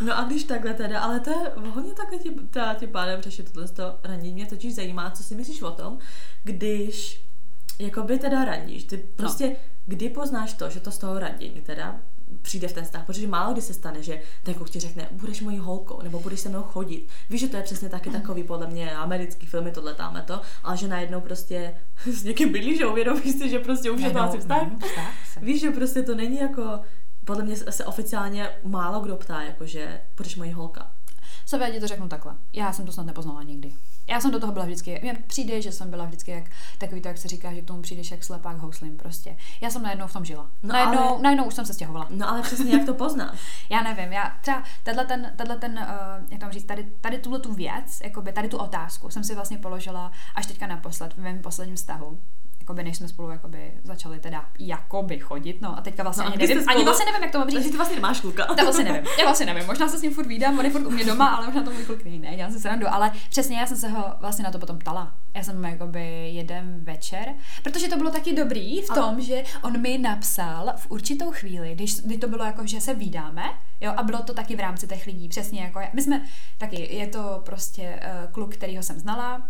[0.05, 3.53] no a když takhle teda, ale to je hodně takhle ti, ta, ti pádem řešit
[3.53, 4.35] tohle to randění.
[4.35, 5.99] Mě totiž zajímá, co si myslíš o tom,
[6.45, 7.25] když
[7.79, 8.85] jakoby teda randíš.
[8.85, 9.57] Ty prostě, no.
[9.87, 12.01] kdy poznáš to, že to z toho randění teda
[12.43, 15.41] přijde v ten vztah, protože málo kdy se stane, že ten kluk ti řekne, budeš
[15.41, 17.09] mojí holkou, nebo budeš se mnou chodit.
[17.31, 20.77] Víš, že to je přesně taky takový, podle mě, americký filmy, tohle táme to, ale
[20.77, 21.75] že najednou prostě
[22.13, 24.69] s někým bydlíš a uvědomíš si, že prostě už je to asi vztah.
[25.33, 25.41] se.
[25.41, 26.81] Víš, že prostě to není jako,
[27.25, 30.91] podle mě se oficiálně málo kdo ptá, jako že budeš mojí holka.
[31.61, 32.35] Já ti to řeknu takhle.
[32.53, 33.73] Já jsem to snad nepoznala nikdy.
[34.09, 36.45] Já jsem do toho byla vždycky, mně přijde, že jsem byla vždycky jak
[36.79, 39.37] takový to, jak se říká, že k tomu přijdeš jak slepák houslím prostě.
[39.61, 40.51] Já jsem najednou v tom žila.
[40.63, 42.07] No najednou, ale- najednou už jsem se stěhovala.
[42.11, 43.39] No ale přesně jak to poznáš?
[43.71, 47.39] Já nevím, já třeba tenhle ten, tenhle ten uh, jak tam říct, tady, tady tuhle
[47.41, 51.39] tu věc, jakoby tady tu otázku jsem si vlastně položila až teďka naposled v mém
[51.43, 52.19] posledním vztahu.
[52.69, 56.39] Jakoby než jsme spolu jakoby začali teda jakoby chodit, no a teďka vlastně No ani
[56.39, 57.55] nevím, spolu- ani vlastně nevím, jak to mám říct.
[57.57, 58.45] Takže ty vlastně nemáš kluka.
[58.47, 59.05] To vlastně nevím.
[59.19, 59.67] Já vlastně nevím.
[59.67, 61.71] Možná se s ním furt vídám, on je furt u mě doma, ale možná to
[61.71, 62.19] můj kluk není.
[62.19, 62.87] Ne, dělám si srandu.
[62.91, 65.15] Ale přesně já jsem se ho vlastně na to potom ptala.
[65.35, 69.81] Já jsem jakoby jeden večer, protože to bylo taky dobrý v Ale- tom, že on
[69.81, 73.43] mi napsal v určitou chvíli, když, když to bylo jako, že se vídáme,
[73.81, 76.23] jo, a bylo to taky v rámci těch lidí, přesně jako, já- my jsme
[76.59, 79.43] taky, je to prostě uh, kluk, kterýho jsem znala,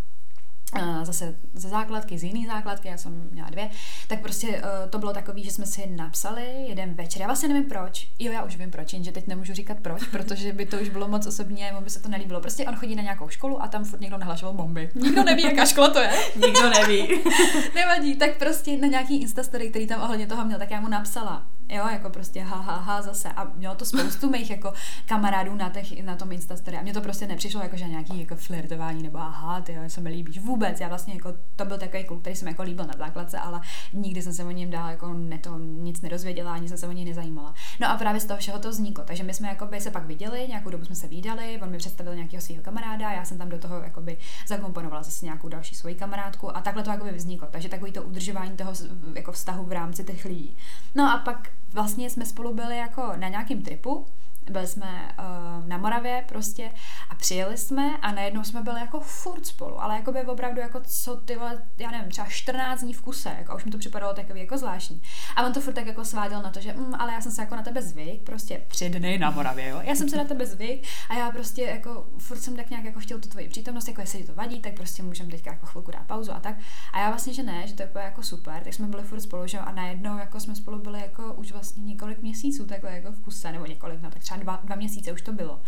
[1.03, 3.71] zase ze základky, z jiný základky, já jsem měla dvě,
[4.09, 7.23] tak prostě uh, to bylo takový, že jsme si napsali jeden večer.
[7.23, 8.09] Já vlastně nevím proč.
[8.19, 11.09] Jo, já už vím proč, jenže teď nemůžu říkat proč, protože by to už bylo
[11.09, 12.41] moc osobně, mu by se to nelíbilo.
[12.41, 14.91] Prostě on chodí na nějakou školu a tam furt někdo nahlašoval bomby.
[14.95, 16.11] Nikdo neví, jaká škola to je.
[16.47, 17.09] Nikdo neví.
[17.75, 21.47] Nevadí, tak prostě na nějaký instastory, který tam ohledně toho měl, tak já mu napsala.
[21.69, 23.29] Jo, jako prostě ha, ha, ha, zase.
[23.29, 24.73] A mělo to spoustu mých jako
[25.07, 26.77] kamarádů na, těch, na tom Instastory.
[26.77, 30.01] A mně to prostě nepřišlo jako, že nějaký jako flirtování nebo aha, ty jo, se
[30.01, 30.81] mi líbíš vůbec.
[30.81, 33.61] Já vlastně jako, to byl takový kluk, který jsem jako líbil na základce, ale
[33.93, 36.93] nikdy jsem se o něm dál jako ne to nic nedozvěděla, ani jsem se o
[36.93, 37.55] něj nezajímala.
[37.81, 39.05] No a právě z toho všeho to vzniklo.
[39.05, 42.15] Takže my jsme jakoby se pak viděli, nějakou dobu jsme se vídali, on mi představil
[42.15, 46.57] nějakého svého kamaráda, já jsem tam do toho jakoby zakomponovala zase nějakou další svoji kamarádku
[46.57, 47.49] a takhle to jakoby vzniklo.
[47.51, 48.73] Takže takový to udržování toho
[49.15, 50.57] jako vztahu v rámci těch lidí.
[50.95, 54.07] No a pak vlastně jsme spolu byli jako na nějakém tripu,
[54.51, 56.71] byli jsme uh, na Moravě prostě
[57.11, 60.81] a přijeli jsme a najednou jsme byli jako furt spolu, ale jako by opravdu jako
[60.87, 63.79] co ty vole, já nevím, třeba 14 dní v kuse, jako a už mi to
[63.79, 65.03] připadalo takový jako zvláštní.
[65.37, 67.43] A on to furt tak jako sváděl na to, že mm, ale já jsem se
[67.43, 69.81] jako na tebe zvyk, prostě tři dny na Moravě, jo.
[69.83, 73.01] Já jsem se na tebe zvyk a já prostě jako furt jsem tak nějak jako
[73.01, 76.07] chtěl tu tvoji přítomnost, jako jestli to vadí, tak prostě můžeme teďka jako chvilku dát
[76.07, 76.57] pauzu a tak.
[76.93, 79.47] A já vlastně, že ne, že to je jako super, tak jsme byli furt spolu,
[79.47, 83.13] že jo, a najednou jako jsme spolu byli jako už vlastně několik měsíců takhle jako
[83.13, 85.61] v kuse, nebo několik, no tak třeba dva, dva měsíce už to bylo.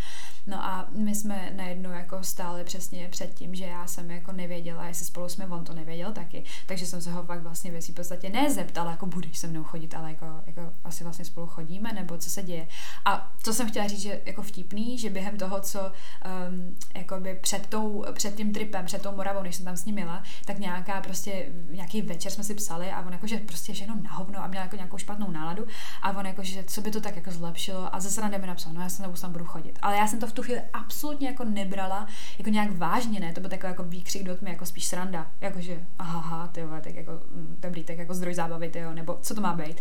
[0.47, 4.87] No a my jsme najednou jako stáli přesně před tím, že já jsem jako nevěděla,
[4.87, 7.95] jestli spolu jsme, on to nevěděl taky, takže jsem se ho fakt vlastně věcí v
[7.95, 11.93] podstatě ne zeptala, jako budeš se mnou chodit, ale jako, jako asi vlastně spolu chodíme,
[11.93, 12.69] nebo co se děje.
[13.05, 17.67] A co jsem chtěla říct, že jako vtipný, že během toho, co um, jakoby před,
[17.67, 21.01] tou, před tím tripem, před tou Moravou, než jsem tam s ním měla, tak nějaká
[21.01, 24.63] prostě, nějaký večer jsme si psali a on jakože prostě všechno na hovno a měl
[24.63, 25.67] jako nějakou špatnou náladu
[26.03, 28.88] a on jakože, co by to tak jako zlepšilo a zase mi napsal, no já
[28.88, 29.79] se nebo tam budu chodit.
[29.83, 32.07] Ale já jsem to v tu chvíli absolutně jako nebrala
[32.38, 35.87] jako nějak vážně, ne, to byl takový jako výkřik do tmy, jako spíš sranda, jakože
[35.99, 39.53] aha, ty tak jako mm, dobrý, tak jako zdroj zábavy, ty nebo co to má
[39.53, 39.77] být.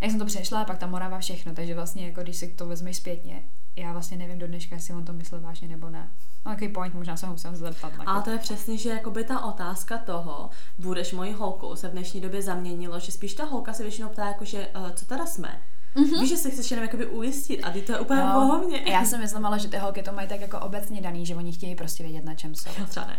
[0.00, 2.96] Jak jsem to přešla, pak ta Morava všechno, takže vlastně jako když si to vezmeš
[2.96, 3.42] zpětně,
[3.76, 6.10] já vlastně nevím do dneška, jestli on to myslel vážně nebo ne.
[6.46, 7.92] No, jaký point, možná se ho musím zeptat.
[8.06, 12.20] Ale to je přesně, že jakoby ta otázka toho, budeš mojí holkou, se v dnešní
[12.20, 15.62] době zaměnilo, že spíš ta holka se většinou ptá, jako, že uh, co teda jsme.
[15.96, 16.20] Mm-hmm.
[16.20, 18.82] Víš, že se chceš jenom jakoby ujistit a ty to je úplně no, bohovně.
[18.86, 21.52] Já si myslím ale, že ty holky to mají tak jako obecně daný, že oni
[21.52, 22.70] chtějí prostě vědět, na čem jsou.
[22.88, 23.18] Třeba ne.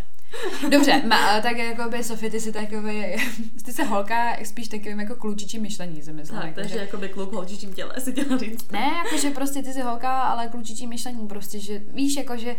[0.70, 3.16] Dobře, ma, tak jako by Sofie, ty jsi takový,
[3.66, 6.40] ty se holka spíš takovým jako klučičím myšlení, si myslím.
[6.40, 8.72] Tak, jako, takže jako by kluk holčičím těle, si chtěla říct.
[8.72, 12.56] Ne, jakože prostě ty jsi holka, ale klučičím myšlení, prostě, že víš, jakože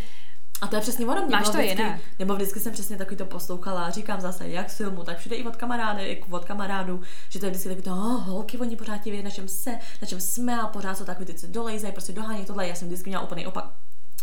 [0.61, 1.29] a to je přesně ono.
[1.29, 2.01] Máš to vždycky, jiné.
[2.19, 5.37] Nebo vždycky jsem přesně takový to poslouchala a říkám zase, jak z filmu, tak všude
[5.37, 8.77] i od kamarády, i od kamarádů, že to je vždycky takový to, oh, holky, oni
[8.77, 9.71] pořád ti vědí, na čem se,
[10.03, 12.69] na čem jsme a pořád jsou takový ty, co dolejzají, prostě dohání tohle.
[12.69, 13.65] Já jsem vždycky měla úplný opak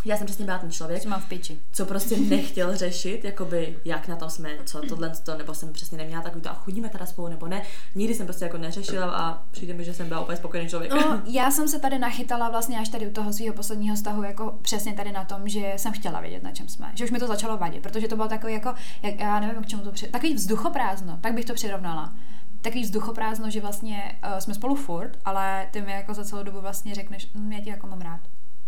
[0.05, 1.59] já jsem přesně byla ten člověk, mám v piči.
[1.71, 5.97] co prostě nechtěl řešit, jakoby jak na tom jsme, co tohle, to, nebo jsem přesně
[5.97, 7.61] neměla takový to a chodíme teda spolu nebo ne.
[7.95, 10.93] Nikdy jsem prostě jako neřešila a přijde mi, že jsem byla úplně spokojený člověk.
[10.93, 14.59] No, já jsem se tady nachytala vlastně až tady u toho svého posledního vztahu, jako
[14.61, 16.91] přesně tady na tom, že jsem chtěla vědět, na čem jsme.
[16.95, 19.67] Že už mi to začalo vadit, protože to bylo takový jako, jak, já nevím, k
[19.67, 20.07] čemu to při...
[20.07, 22.13] takový vzduchoprázdno, tak bych to přirovnala
[22.61, 26.61] takový vzduchoprázdno, že vlastně uh, jsme spolu furt, ale ty mi jako za celou dobu
[26.61, 28.19] vlastně řekneš, mm, já tě jako mám rád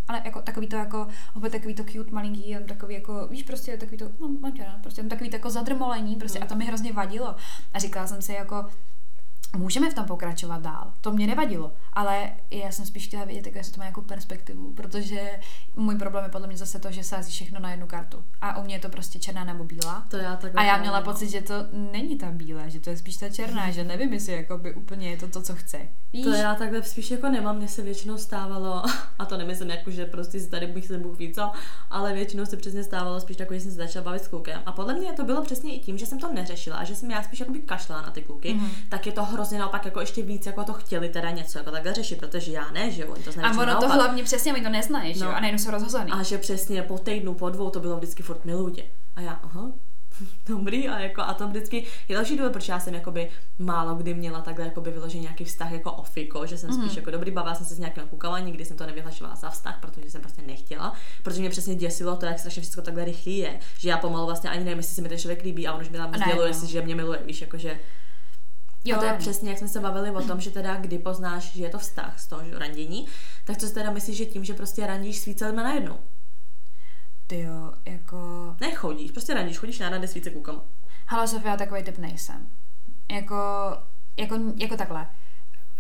[0.08, 3.78] ale jako takový to jako, opět takový to cute malinký, jen takový jako, víš, prostě
[3.78, 6.94] takový to, no, no prostě jen takový to jako zadrmolení, prostě a to mi hrozně
[6.94, 7.36] vadilo.
[7.74, 8.66] A říkala jsem si jako,
[9.56, 10.94] můžeme v tom pokračovat dál.
[11.02, 15.40] To mě nevadilo, ale já jsem spíš chtěla vědět, jak to má jako perspektivu, protože
[15.76, 18.24] můj problém je podle mě zase to, že sází všechno na jednu kartu.
[18.42, 20.06] A u mě je to prostě černá nebo bílá.
[20.10, 21.54] To já a já měla pocit, že to
[21.92, 25.18] není ta bílá, že to je spíš ta černá, že nevím, jestli jakoby úplně je
[25.18, 25.78] to to, co chce.
[26.14, 26.24] Víš?
[26.24, 28.84] To já takhle spíš jako nemám, mně se většinou stávalo,
[29.20, 31.52] a to nemyslím jako, že prostě si tady bych se Bůh ví co,
[31.90, 34.62] ale většinou se přesně stávalo spíš takový, že jsem se začala bavit s klukem.
[34.66, 37.12] A podle mě to bylo přesně i tím, že jsem to neřešila a že jsem
[37.12, 38.70] já spíš jakoby kašlala na ty kluky, mm-hmm.
[38.90, 41.94] tak je to hrozně naopak jako ještě víc, jako to chtěli teda něco jako takhle
[41.94, 43.54] řešit, protože já ne, že jo, to znamená.
[43.54, 43.90] A ono naopak.
[43.90, 45.20] to hlavně přesně, oni to neznají, no.
[45.20, 46.12] že jo, a nejenom jsou rozhozený.
[46.12, 48.84] A že přesně po týdnu, po dvou to bylo vždycky furt milutě.
[49.16, 49.72] A já, aha,
[50.48, 53.30] dobrý a jako a to vždycky je další důvod, proč já jsem jakoby
[53.60, 56.98] málo kdy měla takhle jakoby vyložený nějaký vztah jako ofiko, že jsem spíš mm-hmm.
[56.98, 60.12] jako dobrý, bavila jsem se s nějakým koukala, nikdy jsem to nevyhlašovala za vztah, protože
[60.12, 63.90] jsem prostě nechtěla, protože mě přesně děsilo to, jak strašně všechno takhle rychlý je, že
[63.90, 65.98] já pomalu vlastně ani nevím, jestli se mi ten člověk líbí a on už mi
[65.98, 66.68] tam sděluje, no.
[66.68, 67.80] že mě miluje, víš, jakože
[68.86, 68.98] Jo.
[68.98, 71.64] A to je přesně, jak jsme se bavili o tom, že teda kdy poznáš, že
[71.64, 73.08] je to vztah z toho randění,
[73.46, 76.00] tak co si teda myslíš, že tím, že prostě randíš s více lidmi najednou?
[77.28, 78.18] Ty jo, jako...
[78.62, 80.62] Nechodíš, prostě randíš, chodíš na rande s více klukama.
[81.08, 82.48] Hala Sofia, takový typ nejsem.
[83.12, 83.36] Jako,
[84.18, 85.08] jako, jako takhle.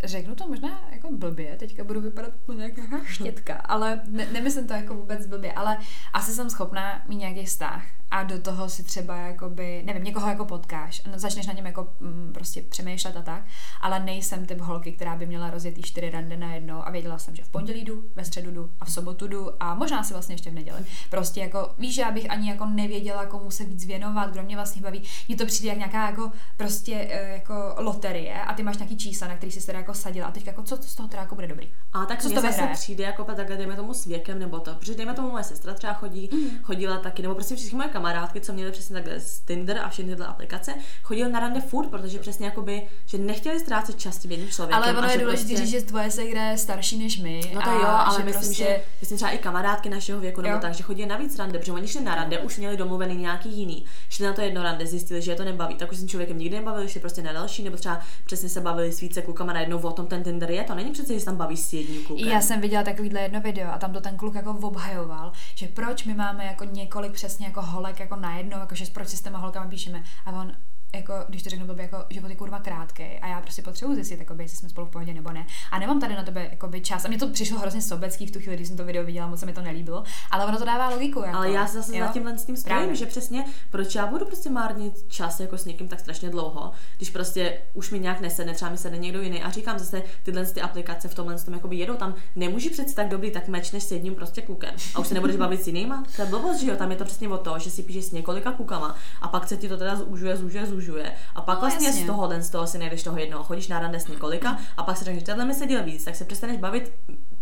[0.03, 4.73] Řeknu to možná jako blbě, teďka budu vypadat jako nějaká štětka, ale ne, nemyslím to
[4.73, 5.77] jako vůbec blbě, ale
[6.13, 10.45] asi jsem schopná mít nějaký vztah a do toho si třeba jakoby, nevím, někoho jako
[10.45, 13.43] potkáš, začneš na něm jako mm, prostě přemýšlet a tak,
[13.81, 17.35] ale nejsem typ holky, která by měla rozjet čtyři rande na jedno a věděla jsem,
[17.35, 20.35] že v pondělí jdu, ve středu jdu a v sobotu jdu a možná si vlastně
[20.35, 20.85] ještě v neděli.
[21.09, 24.55] Prostě jako, víš, že já bych ani jako nevěděla, komu se víc věnovat, kdo mě
[24.55, 25.03] vlastně baví.
[25.27, 29.27] Mně to přijde jak nějaká jako prostě eh, jako loterie a ty máš nějaký čísla,
[29.27, 31.35] na který jsi teda jako sadila a teď jako co to z toho teda jako
[31.35, 31.71] bude dobrý.
[31.93, 34.95] A tak co to zase přijde jako takhle, dejme tomu s věkem nebo to, protože
[34.95, 36.49] dejme tomu moje sestra třeba chodí, mm.
[36.63, 40.27] chodila taky, nebo prostě moje kamarádky, co měly přesně takhle z Tinder a všechny tyhle
[40.27, 44.84] aplikace, chodili na rande furt, protože přesně jakoby, že nechtěli ztrácet čas tím jedním člověkem.
[44.84, 45.65] Ale ono je důležité prostě...
[45.65, 47.41] říct, že tvoje segra je starší než my.
[47.53, 48.63] No to jo, ale že myslím, prostě...
[48.63, 50.62] že myslím třeba i kamarádky našeho věku nebo jo.
[50.62, 53.86] tak, že chodí navíc rande, protože oni šli na rande, už měli domluvený nějaký jiný,
[54.10, 56.38] šli na to jedno rande, zjistili, že je to nebaví, tak už s tím člověkem
[56.38, 59.79] nikdy nebavili, šli prostě na další, nebo třeba přesně se bavili s více klukama najednou
[59.79, 62.27] o tom ten Tinder je, to není přece, že se tam baví s jedním klukem.
[62.27, 66.03] Já jsem viděla takovýhle jedno video a tam to ten kluk jako obhajoval, že proč
[66.03, 69.39] my máme jako několik přesně jako holek jako najednou, jako že proč si s těma
[69.39, 70.04] holkama píšeme.
[70.26, 70.56] A on,
[70.95, 74.19] jako, když to řeknu blbě, jako život je kurva krátký a já prostě potřebuji zjistit,
[74.19, 75.45] jakoby, jestli jsme spolu v pohodě nebo ne.
[75.71, 77.05] A nemám tady na tebe jakoby, čas.
[77.05, 79.39] A mě to přišlo hrozně sobecký v tu chvíli, když jsem to video viděla, moc
[79.39, 81.19] se mi to nelíbilo, ale ono to dává logiku.
[81.19, 82.05] Jako, ale já se zase jo?
[82.05, 85.65] za tímhle s tím spojím, že přesně proč já budu prostě márnit čas jako s
[85.65, 89.43] někým tak strašně dlouho, když prostě už mi nějak nesedne, třeba mi sedne někdo jiný
[89.43, 93.08] a říkám zase tyhle ty aplikace v tomhle tom jakoby jedou tam, nemůžeš přece tak
[93.08, 96.03] dobrý, tak mečneš s jedním prostě klukem a už se nebudeš bavit s jinýma.
[96.15, 98.12] To je blbost, že jo, tam je to přesně o to, že si píšeš s
[98.12, 101.12] několika klukama a pak se ti to teda zúžuje, zúžuje, zúžuje zužuje.
[101.36, 102.04] A pak No, vlastně jasně.
[102.04, 104.83] z toho den z toho si nejdeš toho jednoho, chodíš na rande s několika a
[104.83, 106.94] pak si řekneš, tenhle mi se víc, tak se přestaneš bavit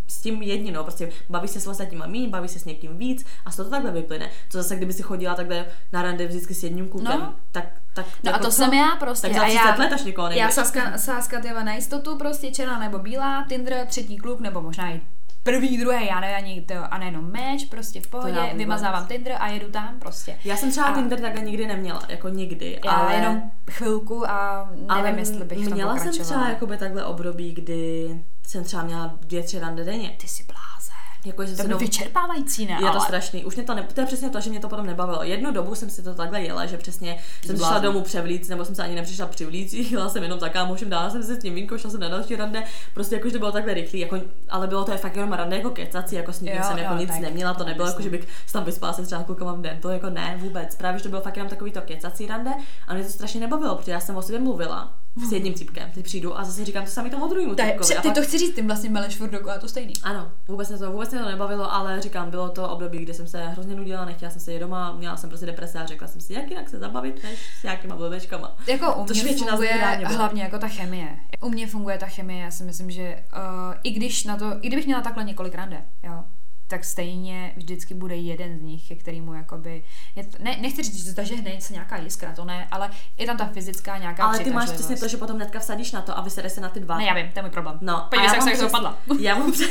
[0.08, 3.26] s tím jedním, no, prostě bavíš se s ostatníma míň, bavíš se s někým víc
[3.46, 4.30] a z toho to takhle vyplyne.
[4.50, 7.34] Co zase, kdyby si chodila takhle na rande vždycky s jedním klukem, No.
[7.52, 7.64] tak,
[7.94, 8.56] tak No a jako to co?
[8.56, 9.26] jsem já prostě.
[9.28, 10.54] Tak za a 30 já, let až někoho Já nejdeš.
[10.54, 15.00] sáska, sáska tyhle na jistotu, prostě černá nebo bílá, Tinder, třetí kluk, nebo možná i
[15.44, 19.48] první, druhý, já nevím ani to, a nejenom match, prostě v pohodě, vymazávám Tinder a
[19.48, 20.38] jedu tam prostě.
[20.44, 23.14] Já jsem třeba A- Tinder takhle nikdy neměla, jako nikdy, Já ale...
[23.14, 28.10] jenom chvilku a nevím, ale jestli bych měla jsem třeba jakoby takhle období, kdy
[28.46, 30.14] jsem třeba měla dvě, tři rande denně.
[30.20, 30.94] Ty jsi blázen.
[31.24, 32.72] Jako, že To se bylo vyčerpávající, ne?
[32.72, 33.00] Je to ale...
[33.00, 33.44] strašný.
[33.44, 35.22] Už mě to, ne, to je přesně to, že mě to potom nebavilo.
[35.22, 37.82] Jednu dobu jsem si to takhle jela, že přesně jsem šla blázen.
[37.82, 41.22] domů převlíct, nebo jsem se ani nepřišla přivlíct, jela jsem jenom za kámošem, dala jsem
[41.22, 42.64] si s tím vínko, šla jsem na další rande,
[42.94, 45.56] prostě jako, že to bylo takhle rychlý, jako, ale bylo to je fakt jenom rande
[45.56, 47.88] jako kecací, jako s nikým Jo, jsem jako jo, nic tak, neměla, to to nebylo
[47.88, 50.74] jako, že bych se tam vyspala se třeba klukama v den, to jako ne, vůbec.
[50.74, 52.50] Právě, že to bylo fakt jenom takový to kecací rande
[52.88, 56.04] a mě to strašně nebavilo, protože já jsem o sobě mluvila s jedním cípkem, teď
[56.04, 58.54] přijdu a zase říkám to samý tomu druhému To a ty pak- to chci říct,
[58.54, 59.92] tím vlastně meleš furt dokola to stejný.
[60.02, 63.26] ano, vůbec mě to, vůbec mě to nebavilo, ale říkám, bylo to období, kdy jsem
[63.26, 66.20] se hrozně nudila, nechtěla jsem se je doma, měla jsem prostě deprese a řekla jsem
[66.20, 68.56] si, jak jinak se zabavit, než s nějakýma blbečkama.
[68.66, 69.72] Jako u mě z nich funguje
[70.16, 71.08] hlavně jako ta chemie.
[71.40, 74.66] U mě funguje ta chemie, já si myslím, že uh, i když na to, i
[74.68, 76.24] kdybych měla takhle několik rande, jo,
[76.66, 79.84] tak stejně vždycky bude jeden z nich, ke kterému jakoby,
[80.16, 83.36] je to, ne, nechci říct, že zažehne se nějaká jiskra, to ne, ale je tam
[83.36, 86.20] ta fyzická nějaká Ale ty máš přesně to, že potom netka vsadíš na to a
[86.20, 86.98] vysedeš se na ty dva.
[86.98, 87.78] Ne, já vím, to je můj problém.
[87.80, 88.98] No, Podívej a se, jak mám jsem přes- dopadla.
[89.20, 89.68] Já mám, přes,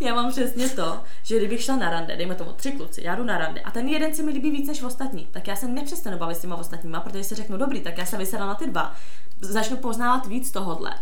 [0.00, 3.24] já mám přesně to, že kdybych šla na rande, dejme tomu tři kluci, já jdu
[3.24, 6.18] na rande a ten jeden si mi líbí víc než ostatní, tak já se nepřestanu
[6.18, 8.94] bavit s těma ostatníma, protože si řeknu, dobrý, tak já se vysedám na ty dva,
[9.40, 10.94] začnu poznávat víc tohodle.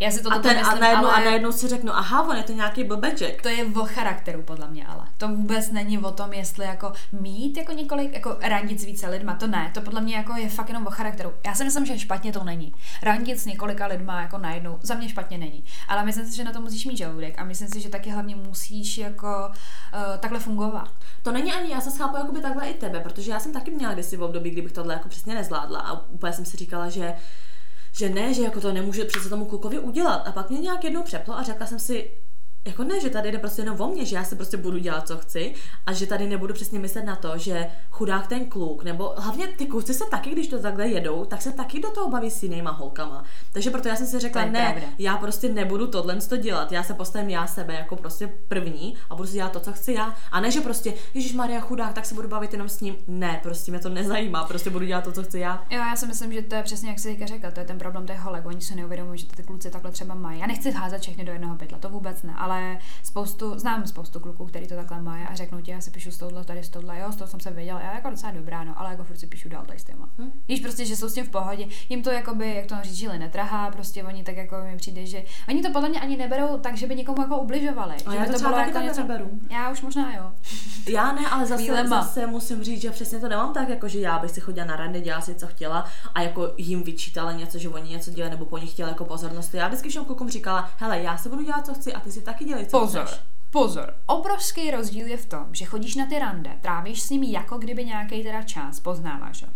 [0.00, 1.16] Já si to A, ten, a, myslím, najednou, ale...
[1.16, 3.42] a najednou si řeknu, aha, on je to nějaký blbeček.
[3.42, 5.06] To je o charakteru, podle mě, ale.
[5.18, 9.34] To vůbec není o tom, jestli jako mít jako několik, jako randit s více lidma,
[9.34, 9.70] to ne.
[9.74, 11.32] To podle mě jako je fakt jenom o charakteru.
[11.46, 12.74] Já si myslím, že špatně to není.
[13.02, 15.64] Randit s několika lidma jako najednou, za mě špatně není.
[15.88, 18.36] Ale myslím si, že na to musíš mít žaludek a myslím si, že taky hlavně
[18.36, 20.90] musíš jako uh, takhle fungovat.
[21.22, 23.94] To není ani, já se chápu jakoby takhle i tebe, protože já jsem taky měla
[23.94, 27.14] kdysi v období, kdybych tohle jako přesně nezvládla a úplně jsem si říkala, že
[27.98, 30.28] že ne, že jako to nemůže přece tomu klukovi udělat.
[30.28, 32.10] A pak mě nějak jednou přeplo a řekla jsem si,
[32.66, 35.08] jako ne, že tady jde prostě jenom o mě, že já si prostě budu dělat,
[35.08, 35.54] co chci
[35.86, 39.66] a že tady nebudu přesně myslet na to, že chudák ten kluk, nebo hlavně ty
[39.66, 42.70] kluci se taky, když to takhle jedou, tak se taky do toho baví s jinýma
[42.70, 43.24] holkama.
[43.52, 44.94] Takže proto já jsem si řekla, ne, pravda.
[44.98, 49.14] já prostě nebudu tohle to dělat, já se postavím já sebe jako prostě první a
[49.14, 50.14] budu si dělat to, co chci já.
[50.30, 52.96] A ne, že prostě, Ježíš Maria chudák, tak se budu bavit jenom s ním.
[53.06, 55.64] Ne, prostě mě to nezajímá, prostě budu dělat to, co chci já.
[55.70, 57.78] Jo, já si myslím, že to je přesně jak si teďka řekla, to je ten
[57.78, 58.46] problém těch holek.
[58.46, 60.40] Oni si neuvědomují, že ty kluci takhle třeba mají.
[60.40, 62.55] Já nechci házet všechny do jednoho pytle, to vůbec ne, ale
[63.02, 66.18] spoustu, znám spoustu kluků, který to takhle mají a řeknou ti, já si píšu z
[66.18, 68.80] tohle, tady z tohle, jo, z toho jsem se věděl, já jako docela dobrá, no,
[68.80, 70.08] ale jako furt si píšu dál tady s těma.
[70.18, 70.30] Hm.
[70.48, 73.18] Víš prostě, že jsou s tím v pohodě, jim to jakoby, jak to říct, žili
[73.18, 76.76] netrhá, prostě oni tak jako mi přijde, že oni to podle mě ani neberou tak,
[76.76, 77.94] že by někomu jako ubližovali.
[78.06, 79.30] A že já by to taky jako takhle neberu.
[79.50, 80.32] Já už možná jo.
[80.88, 84.18] Já ne, ale zase, zase musím říct, že přesně to nemám tak, jako že já
[84.18, 87.68] bych si chodila na rande, dělala si, co chtěla a jako jim vyčítala něco, že
[87.68, 89.54] oni něco dělají, nebo po nich chtěla jako pozornost.
[89.54, 92.22] Já vždycky všem klukům říkala, hele, já se budu dělat, co chci a ty si
[92.22, 93.20] taky dělej, co Pozor, chceš.
[93.50, 93.94] pozor.
[94.06, 97.84] Obrovský rozdíl je v tom, že chodíš na ty rande, trávíš s nimi jako kdyby
[97.84, 99.48] nějaký teda čas, poznáváš ho.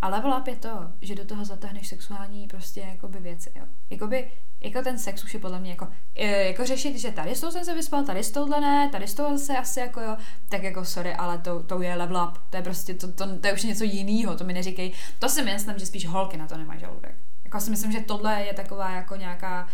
[0.00, 3.64] A level up je to, že do toho zatáhneš sexuální prostě jakoby věci, jo.
[3.90, 4.30] Jakoby,
[4.60, 7.50] jako ten sex už je podle mě jako, e, jako řešit, že tady s tou
[7.50, 10.16] jsem se vyspal, tady s touhle ne, tady s tou se asi jako jo,
[10.48, 13.46] tak jako sorry, ale to, to je level up, to je prostě, to, to, to
[13.46, 16.56] je už něco jiného, to mi neříkej, to si myslím, že spíš holky na to
[16.56, 17.16] nemají žaludek.
[17.44, 19.68] Jako si myslím, že tohle je taková jako nějaká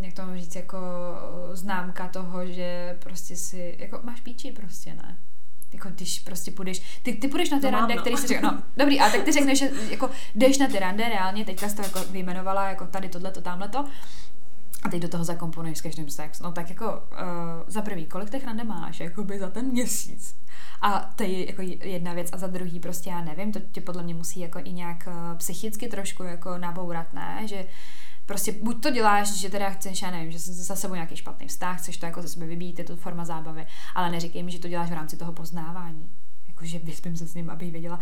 [0.00, 0.78] jak to mám říct, jako
[1.52, 5.18] známka toho, že prostě si, jako máš píči prostě, ne?
[5.72, 8.00] Jako když prostě půjdeš, ty, ty půjdeš na ty No rande, no.
[8.00, 11.08] který si řekne, no dobrý, ale tak ty řekneš, že jako jdeš na ty rande,
[11.08, 13.84] reálně, teďka jsi to jako vyjmenovala, jako tady tohle, to tamhle to,
[14.82, 16.40] a teď do toho zakomponuješ s každým sex.
[16.40, 16.98] No tak jako uh,
[17.66, 20.36] za prvý, kolik těch rande máš, jakoby za ten měsíc?
[20.80, 24.02] A to je jako jedna věc a za druhý prostě já nevím, to tě podle
[24.02, 27.42] mě musí jako i nějak uh, psychicky trošku jako nabourat, ne?
[27.44, 27.64] Že
[28.32, 31.48] prostě buď to děláš, že teda chceš, já nevím, že jsi za sebou nějaký špatný
[31.48, 34.58] vztah, chceš to jako ze sebe vybít, je to forma zábavy, ale neříkej mi, že
[34.58, 36.10] to děláš v rámci toho poznávání.
[36.48, 37.98] Jakože vyspím se s ním, abych věděla.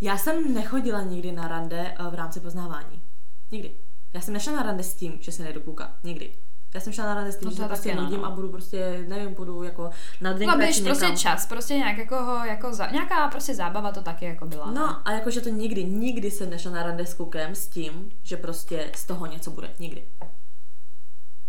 [0.00, 3.02] Já jsem nechodila nikdy na rande eh, v rámci poznávání.
[3.50, 3.70] Nikdy.
[4.12, 5.96] Já jsem nešla na rande s tím, že se nejdu kluka.
[6.04, 6.32] Nikdy.
[6.74, 8.26] Já jsem šla na rande s tím, No že prostě no, nudím no.
[8.26, 9.90] a budu prostě, nevím, budu jako
[10.20, 14.02] na den Jako prostě čas, prostě nějak jako, ho, jako za, nějaká prostě zábava to
[14.02, 14.66] taky jako byla.
[14.66, 14.72] ne?
[14.72, 18.36] No a jakože to nikdy, nikdy jsem nešla na rande s klukem s tím, že
[18.36, 19.70] prostě z toho něco bude.
[19.78, 20.04] Nikdy.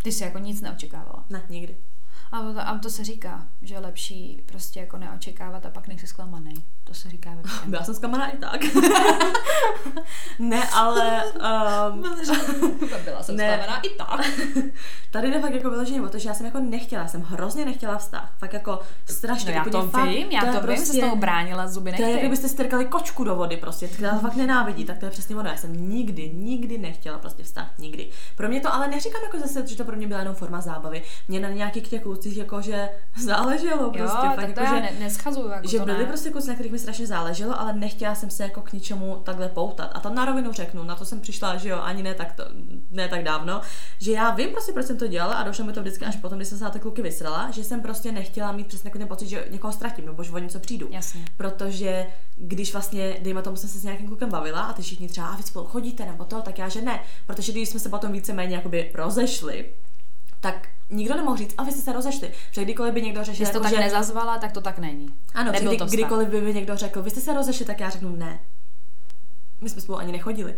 [0.04, 1.26] Ty jsi jako nic neočekávala.
[1.30, 1.76] Ne, nikdy.
[2.32, 6.54] A, a to se říká, že je lepší prostě jako neočekávat a pak nejsi zklamaný.
[6.84, 7.74] To se říká ve všem.
[7.80, 8.62] Já jsem zklamaná i tak.
[10.40, 11.24] ne, ale...
[11.92, 12.04] Um,
[13.06, 13.54] Byla jsem Ne.
[13.54, 14.32] zklamaná i tak.
[15.12, 17.98] tady jde fakt jako vyloženě o to, že já jsem jako nechtěla, jsem hrozně nechtěla
[17.98, 18.34] vztah.
[18.40, 18.80] Fakt jako
[19.10, 19.52] strašně.
[19.52, 21.96] No já to fakt, vím, já je to vím, se s toho bránila zuby To
[21.96, 22.20] je, jak nechty.
[22.20, 25.50] kdybyste strkali kočku do vody prostě, která to fakt nenávidí, tak to je přesně ono.
[25.50, 28.10] Já jsem nikdy, nikdy nechtěla prostě vztah, nikdy.
[28.36, 31.04] Pro mě to ale neříkám jako zase, že to pro mě byla jenom forma zábavy.
[31.28, 32.90] Mě na nějakých těch klucích jako, že
[33.24, 34.18] záleželo Jo, prostě.
[34.28, 36.06] fakt tak jako, já že, ne, neschazuju, jako že to byli ne.
[36.06, 39.50] prostě kluci, na kterých mi strašně záleželo, ale nechtěla jsem se jako k ničemu takhle
[39.50, 39.92] poutat.
[39.94, 42.44] A to na rovinu řeknu, na to jsem přišla, že jo, ani ne tak, to,
[42.92, 43.62] ne tak dávno,
[44.00, 46.38] že já vím prostě, proč jsem to dělala a došlo mi to vždycky až potom,
[46.38, 49.28] když jsem se na ty kluky vysrala, že jsem prostě nechtěla mít přesně ten pocit,
[49.28, 50.88] že někoho ztratím, nebo že o něco přijdu.
[50.92, 51.26] Jasně.
[51.38, 52.06] Protože
[52.36, 55.36] když vlastně, dejme tomu, jsem se s nějakým klukem bavila a ty všichni třeba, a
[55.36, 57.00] vy spolu chodíte nebo to, tak já, že ne.
[57.28, 59.66] Protože když jsme se potom víceméně jakoby rozešli,
[60.42, 62.32] tak nikdo nemohl říct, a vy jste se rozešli.
[62.50, 63.80] Protože kdykoliv by někdo řešil, Když to jako, tak že...
[63.80, 65.08] nezazvala, tak to tak není.
[65.34, 68.16] Ano, kdy, to kdykoliv by mi někdo řekl, vy jste se rozešli, tak já řeknu
[68.16, 68.40] ne.
[69.62, 70.56] My jsme spolu ani nechodili.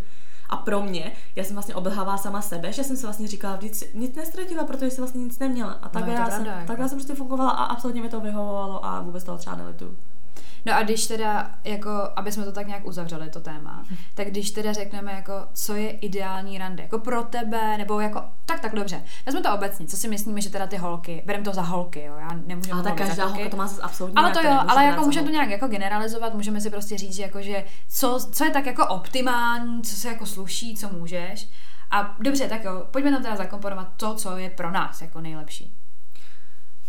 [0.50, 3.94] A pro mě, já jsem vlastně obelhávala sama sebe, že jsem si vlastně říkala, vždyť
[3.94, 5.72] nic nestratila, protože jsem vlastně nic neměla.
[5.72, 6.68] A takhle, je to já, jsem, pravda, jako.
[6.68, 9.98] takhle já jsem prostě fungovala a absolutně mi to vyhovovalo a vůbec toho třeba nelituju.
[10.66, 14.52] No a když teda, jako, aby jsme to tak nějak uzavřeli, to téma, tak když
[14.52, 19.04] teda řekneme, jako, co je ideální rande, jako pro tebe, nebo jako, tak, tak dobře,
[19.26, 22.16] vezme to obecně, co si myslíme, že teda ty holky, bereme to za holky, jo,
[22.20, 25.06] já nemůžu Ale tak každá holka to má zase absolutně Ale to jo, ale jako
[25.06, 28.52] můžeme to nějak jako generalizovat, můžeme si prostě říct, že jako, že co, co je
[28.52, 31.50] tak jako optimální, co se jako sluší, co můžeš.
[31.92, 35.76] A dobře, tak jo, pojďme tam teda zakomponovat to, co je pro nás jako nejlepší.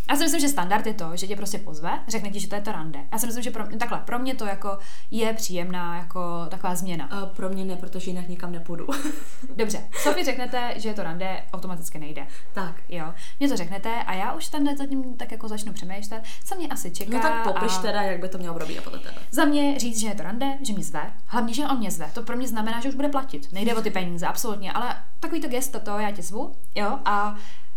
[0.09, 2.55] Já si myslím, že standard je to, že tě prostě pozve, řekne ti, že to
[2.55, 2.99] je to rande.
[3.11, 4.77] Já si myslím, že pro, takhle, pro mě to jako
[5.11, 7.05] je příjemná jako taková změna.
[7.05, 8.87] A pro mě ne, protože jinak nikam nepůjdu.
[9.55, 12.27] Dobře, co vy řeknete, že je to rande, automaticky nejde.
[12.53, 12.75] tak.
[12.89, 16.67] Jo, mě to řeknete a já už tam tím tak jako začnu přemýšlet, co mě
[16.67, 17.17] asi čeká.
[17.17, 17.81] No tak popiš a...
[17.81, 19.15] teda, jak by to mělo probíhat podle tebe.
[19.31, 22.11] Za mě říct, že je to rande, že mě zve, hlavně, že on mě zve,
[22.13, 23.53] to pro mě znamená, že už bude platit.
[23.53, 27.35] Nejde o ty peníze, absolutně, ale takový to gesto, to já tě zvu, jo, a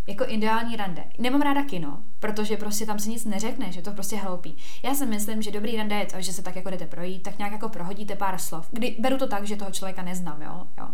[0.08, 1.04] jako ideální rande.
[1.18, 4.56] Nemám ráda kino, protože prostě tam se nic neřekne, že to prostě hloupí.
[4.82, 7.38] Já si myslím, že dobrý rande je to, že se tak jako jdete projít, tak
[7.38, 8.68] nějak jako prohodíte pár slov.
[8.70, 10.88] Kdy beru to tak, že toho člověka neznám, jo, jo.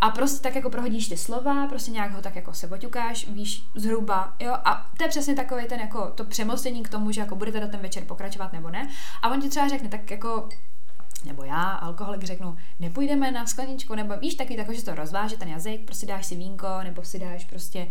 [0.00, 3.62] A prostě tak jako prohodíš ty slova, prostě nějak ho tak jako se oťukáš, víš
[3.74, 7.36] zhruba, jo, a to je přesně takový ten jako to přemostění k tomu, že jako
[7.36, 8.88] budete do ten večer pokračovat nebo ne.
[9.22, 10.48] A on ti třeba řekne, tak jako
[11.24, 15.48] nebo já, alkoholik, řeknu, nepůjdeme na skleničku, nebo víš, taky tako, že to rozváže ten
[15.48, 17.86] jazyk, prostě dáš si vínko, nebo si dáš prostě,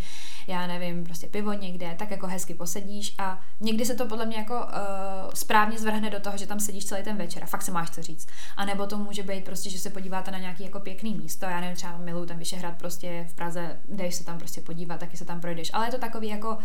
[0.48, 4.38] já nevím, prostě pivo někde, tak jako hezky posedíš a někdy se to podle mě
[4.38, 7.72] jako uh, správně zvrhne do toho, že tam sedíš celý ten večer a fakt se
[7.72, 8.28] máš co říct.
[8.58, 11.60] A nebo to může být prostě, že se podíváte na nějaký jako pěkný místo, já
[11.60, 15.26] nevím, třeba miluju ten Vyšehrad prostě v Praze, jdeš se tam prostě podívat, taky se
[15.26, 16.58] tam projdeš, ale je to takový jako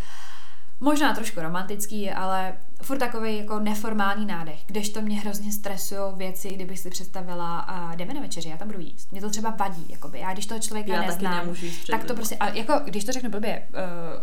[0.82, 6.78] možná trošku romantický, ale furt takový jako neformální nádech, kdežto mě hrozně stresují věci, kdybych
[6.78, 9.12] si představila a jdeme na večeři, já tam budu jíst.
[9.12, 10.18] Mě to třeba vadí, jakoby.
[10.18, 12.80] Já když toho člověka Já taky neznám, nemůžu jíst před tak to prostě, a jako
[12.84, 13.78] když to řeknu blbě, uh,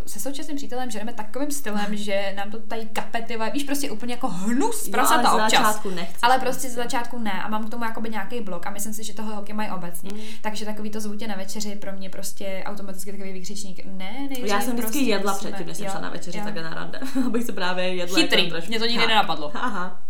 [0.05, 4.13] se současným přítelem žereme takovým stylem, že nám to tady kapety, vole, víš, prostě úplně
[4.13, 5.51] jako hnus, Jo, prostě ale občas.
[5.51, 6.69] začátku nechceš ale prostě prostě.
[6.69, 9.35] z začátku ne a mám k tomu jakoby nějaký blok a myslím si, že toho
[9.35, 10.09] holky mají obecně.
[10.13, 10.19] Mm.
[10.41, 13.85] Takže takový to zvutě na večeři pro mě prostě automaticky takový vykřičník.
[13.85, 16.37] Ne, nejdřív Já jsem vždycky prostě jedla musíme- předtím, než jsem šla na večeři.
[16.53, 18.19] Takhle na rande, abych se právě jedla.
[18.19, 19.09] Chytrý, mě to nikdy Tak.
[19.09, 19.51] nenapadlo.
[19.53, 20.01] Aha.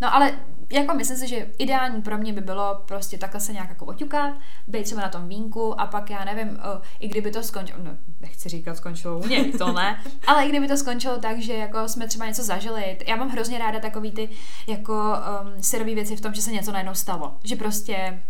[0.00, 0.32] No ale
[0.72, 4.32] jako myslím si, že ideální pro mě by bylo prostě takhle se nějak jako oťukat,
[4.66, 7.90] být třeba na tom vínku a pak já nevím, o, i kdyby to skončilo, no
[8.20, 11.88] nechci říkat skončilo u něj, to ne, ale i kdyby to skončilo tak, že jako
[11.88, 14.28] jsme třeba něco zažili, já mám hrozně ráda takový ty
[14.66, 18.22] jako um, syrový věci v tom, že se něco najednou stalo, že prostě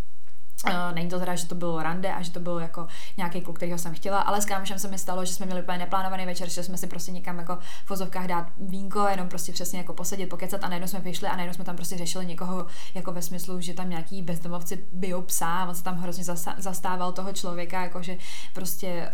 [0.66, 2.86] Uh, není to teda, že to bylo rande a že to byl jako
[3.16, 5.78] nějaký kluk, kterýho jsem chtěla, ale s kámošem se mi stalo, že jsme měli úplně
[5.78, 9.78] neplánovaný večer, že jsme si prostě někam jako v vozovkách dát vínko, jenom prostě přesně
[9.78, 13.12] jako posedět, pokecat a najednou jsme vyšli a najednou jsme tam prostě řešili někoho jako
[13.12, 17.12] ve smyslu, že tam nějaký bezdomovci bijou psa a on se tam hrozně zasa- zastával
[17.12, 18.16] toho člověka, jakože
[18.54, 19.10] prostě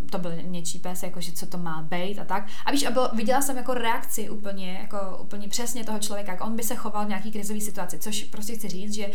[0.00, 2.46] uh, to byl něčí pes, jakože co to má být a tak.
[2.66, 6.44] A víš, a bylo, viděla jsem jako reakci úplně, jako úplně přesně toho člověka, jak
[6.44, 9.06] on by se choval v nějaký krizové situaci, což prostě chci říct, že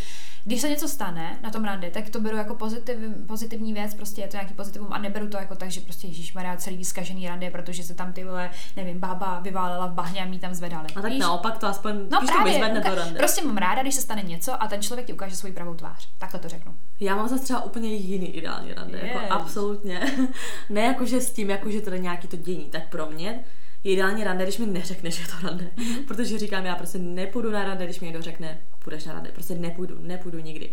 [0.44, 2.95] když se něco stane na tom rande, tak to beru jako pozitiv,
[3.28, 6.34] pozitivní věc, prostě je to nějaký pozitivum a neberu to jako tak, že prostě Ježíš
[6.34, 10.26] Maria celý zkažený rande, protože se tam ty vole, nevím, bába vyválela v bahně a
[10.26, 10.88] mi tam zvedali.
[10.95, 11.20] A tak Víš?
[11.20, 13.18] naopak to aspoň, No když to právě, vyzvedne uka- to rande.
[13.20, 16.09] prostě mám ráda, když se stane něco a ten člověk ti ukáže svoji pravou tvář.
[16.18, 16.76] Takhle to řeknu.
[16.99, 19.12] Já mám zase třeba úplně jiný ideální rande, Yes.
[19.14, 19.99] jako absolutně.
[20.70, 23.43] ne jako, že s tím, jako, že to je nějaký to dění, tak pro mě
[23.84, 25.66] je ideální rande, když mi neřekne, že je to rande.
[26.07, 29.30] Protože říkám, já prostě nepůjdu na rande, když mi někdo řekne, půjdeš na rande.
[29.32, 30.72] Prostě nepůjdu, nepůjdu nikdy.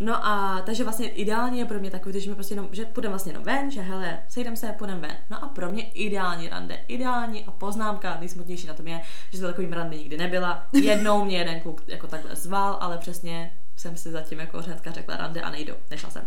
[0.00, 3.12] No a takže vlastně ideálně je pro mě takový, že mi prostě jenom, že půjdeme
[3.12, 5.16] vlastně jenom ven, že hele, sejdem se, půjdeme ven.
[5.30, 9.00] No a pro mě ideální rande, ideální a poznámka, nejsmutnější na tom je,
[9.32, 10.66] že to takovým rande nikdy nebyla.
[10.72, 15.16] Jednou mě jeden kluk jako takhle zval, ale přesně jsem si zatím jako řadka řekla
[15.16, 16.24] rande a nejdu, nešla jsem.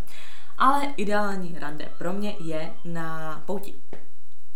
[0.57, 3.75] Ale ideální rande pro mě je na pouti.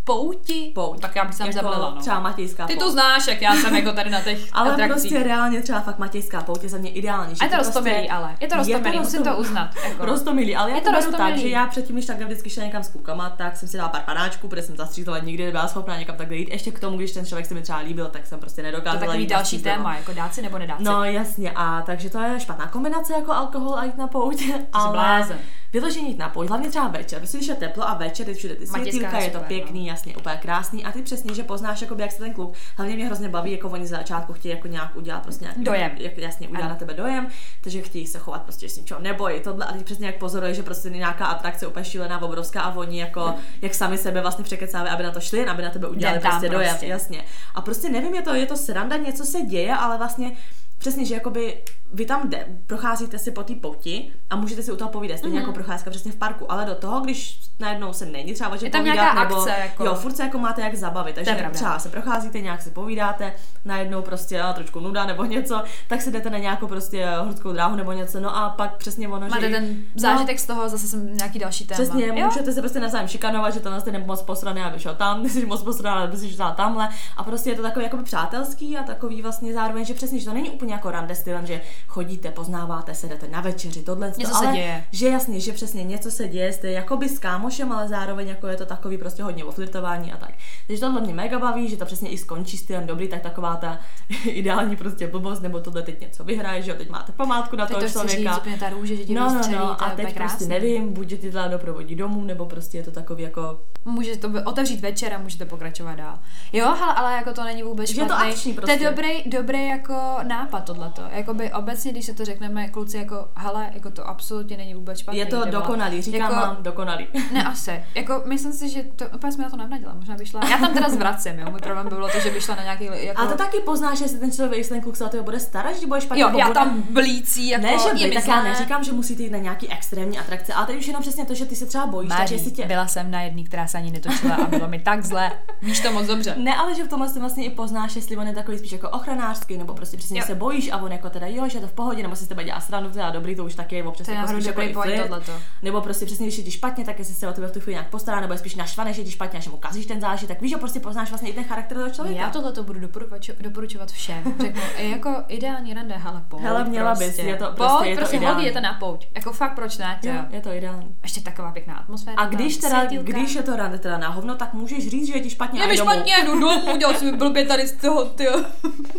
[0.05, 0.71] Pouti?
[0.75, 0.99] Pouť.
[1.01, 2.01] Tak já bych tam jako zablela, no.
[2.01, 2.83] Třeba Matějská Ty pouť.
[2.83, 5.11] to znáš, jak já jsem jako tady na těch Ale atrakcích.
[5.11, 7.35] prostě reálně třeba fakt Matějská pouť je za mě ideální.
[7.35, 8.35] že A je to ty roztomilý, ale.
[8.41, 9.69] Je to roztomilý, musím to uznat.
[9.87, 10.05] Jako.
[10.05, 12.63] Rostomilý, ale já Je to to beru tak, že já předtím, když takhle vždycky šla
[12.63, 15.99] někam s klukama, tak jsem si dala pár panáčků, protože jsem zastřízla nikdy nebyla schopná
[15.99, 16.49] někam takhle jít.
[16.51, 19.01] Ještě k tomu, když ten člověk se mi třeba líbil, tak jsem prostě To nedokázala.
[19.03, 20.83] je takový další téma, jako dát si nebo nedát si.
[20.83, 24.43] No jasně, a takže to je špatná kombinace jako alkohol a jít na pouť,
[24.73, 25.27] ale
[25.73, 28.55] vyložení jít na pouť, hlavně třeba večer, prostě když je teplo a večer, teď všude
[28.55, 32.01] ty světýlka, je to super, pěkný, jasně, úplně krásný a ty přesně, že poznáš, jakoby,
[32.01, 34.95] jak se ten kluk, hlavně mě hrozně baví, jako oni za začátku chtějí jako nějak
[34.95, 35.91] udělat prostě nějaký, Dojem.
[35.97, 36.73] Jak, jasně, udělat Ano.
[36.73, 37.27] na tebe dojem,
[37.61, 40.63] takže chtějí se chovat prostě s ničeho nebojí, tohle a teď přesně jak pozoruje, že
[40.63, 45.03] prostě nějaká atrakce úplně šílená, obrovská a oni jako, jak sami sebe vlastně překecávají, aby
[45.03, 46.87] na to šli, aby na tebe udělali Jdem tam prostě dojem, prostě.
[46.87, 47.23] jasně.
[47.55, 50.31] A prostě nevím, je to, je to sranda, něco se děje, ale vlastně
[50.77, 51.57] Přesně, že jakoby
[51.95, 55.39] vy tam jde, procházíte si po té pouti a můžete si u toho povídat, stejně
[55.39, 55.41] Mhm.
[55.47, 58.65] jako procházka přesně v parku, ale do toho, když najednou se není třeba o čem
[58.65, 61.31] Je tam povídat, nějaká nebo, akce, jako- jo, furt se jako máte jak zabavit, takže
[61.35, 61.49] pravda.
[61.49, 63.33] třeba se procházíte, nějak se povídáte,
[63.65, 67.75] najednou prostě a, trošku nuda nebo něco, tak si jdete na nějakou prostě horskou dráhu
[67.75, 71.17] nebo něco, no a pak přesně ono, Máte že ten zážitek z toho, zase jsem
[71.17, 71.75] nějaký další téma.
[71.83, 72.25] Přesně, jo?
[72.25, 75.29] můžete se prostě navzájem šikanovat, že to nás ten moc posraný, aby šel tam, ty
[75.29, 76.89] jsi moc posraný, aby si šel tamhle.
[77.17, 80.33] A prostě je to takový jako přátelský a takový vlastně zároveň, že přesně, že to
[80.33, 84.33] není úplně jako rande stylem, že chodíte, poznáváte se, jdete na večeři, tohle, to, Něco
[84.35, 84.83] se ale děje.
[84.91, 88.55] že jasně, že přesně něco se děje, jste jakoby s kámošem, ale zároveň jako je
[88.57, 90.31] to takový prostě hodně o flirtování a tak.
[90.67, 93.79] Takže tohle mě mega baví, že to přesně i skončí stylem dobrý, tak taková ta
[94.25, 97.75] ideální prostě blbost, nebo tohle teď něco vyhraje, že jo, teď máte památku na Teď
[97.77, 98.41] toho to člověka.
[98.45, 100.47] říct, ta růže, že No, no, vystřelí, no, to a teď prostě krásný.
[100.47, 104.41] nevím, buď tě ty teda doprovodí domů, nebo prostě je to takový jako, Můžete to
[104.45, 106.19] otevřít večer a můžete pokračovat dál.
[106.53, 108.31] Jo, hele, ale jako to není vůbec Že je to špatný.
[108.31, 108.83] akční To prostě.
[108.83, 111.01] je dobrý, dobrý jako nápad tohleto.
[111.11, 115.19] Jakoby obecně, když se to řekneme kluci jako, hele, jako to absolutně není vůbec špatný.
[115.19, 115.51] je to vole.
[115.51, 117.07] dokonalý, říkám Jako- vám dokonalý.
[117.33, 117.83] Ne, asi.
[117.95, 119.93] Jako, myslím si, že to, úplně jsme na to navnadila.
[119.93, 120.41] Možná by šla.
[120.49, 121.51] Já tam teda zvracím, jo.
[121.51, 122.89] Můj problém bylo to, že by šla na nějaký.
[122.93, 123.21] Jako...
[123.21, 125.87] A to taky poznáš, jestli ten člověk, ten kluk se o tebe bude starat, že
[125.87, 128.83] bude špatně, Jo, já tam blící, jako Ne, že je by, mi tak já neříkám,
[128.83, 131.55] že musíte jít na nějaký extrémní atrakce, ale teď už jenom přesně to, že ty
[131.55, 132.65] se třeba bojíš, takže Maří, jestli tě...
[132.65, 135.31] byla jsem na jedný, která se ani netočila a bylo mi tak zle.
[135.61, 136.35] Víš to moc dobře.
[136.37, 138.89] Ne, ale že v tomhle se vlastně i poznáš, jestli on je takový spíš jako
[138.89, 140.25] ochranářský, nebo prostě přesně Jo.
[140.27, 142.27] se bojíš a on jako teda jo, že je to v pohodě, nebo si s
[142.27, 144.61] tebe dělá stranu, teda dobrý, to už taky je občas To je jako dobrý jako
[144.61, 145.31] i point tohleto.
[145.61, 147.73] Nebo prostě přesně, když je ti špatně, tak jestli se o tebe v tu chvíli
[147.73, 150.35] nějak postará, nebo je spíš naštvaný, že je ti špatně, že mu kazíš ten zážitek,
[150.37, 152.21] tak víš, že prostě poznáš vlastně i ten charakter toho člověka.
[152.21, 154.23] Já tohle to budu doporučovat, doporučovat všem.
[154.41, 156.41] Řeknu, je jako ideální rande, hele, pojď.
[156.43, 157.05] Hele, měla prostě.
[157.05, 158.45] bys, je to- pojď, prostě je to prostě ideální.
[158.45, 159.07] je to na pouť.
[159.15, 159.99] Jako fakt, proč ne?
[160.03, 160.19] Jo, Jo.
[160.29, 160.95] je to ideální.
[161.03, 162.17] Ještě taková pěkná atmosféra.
[162.17, 163.11] A když teda, světýlka.
[163.11, 165.65] když je to rande teda na hovno, tak můžeš říct, že je ti špatně Je
[165.65, 168.27] a mi špatně, jdu domů, udělal jsem blbě tady z toho, ty.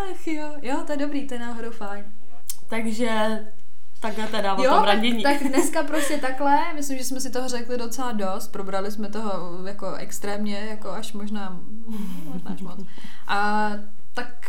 [0.00, 2.04] Ach jo, jo, to je dobrý, to je náhodou fajn.
[2.68, 3.40] Takže
[4.00, 7.48] takhle teda o Jo, tom tak, tak dneska prostě takhle, myslím, že jsme si toho
[7.48, 11.60] řekli docela dost, probrali jsme toho jako extrémně, jako až možná,
[12.24, 12.80] možná až moc.
[13.28, 13.70] A
[14.14, 14.46] tak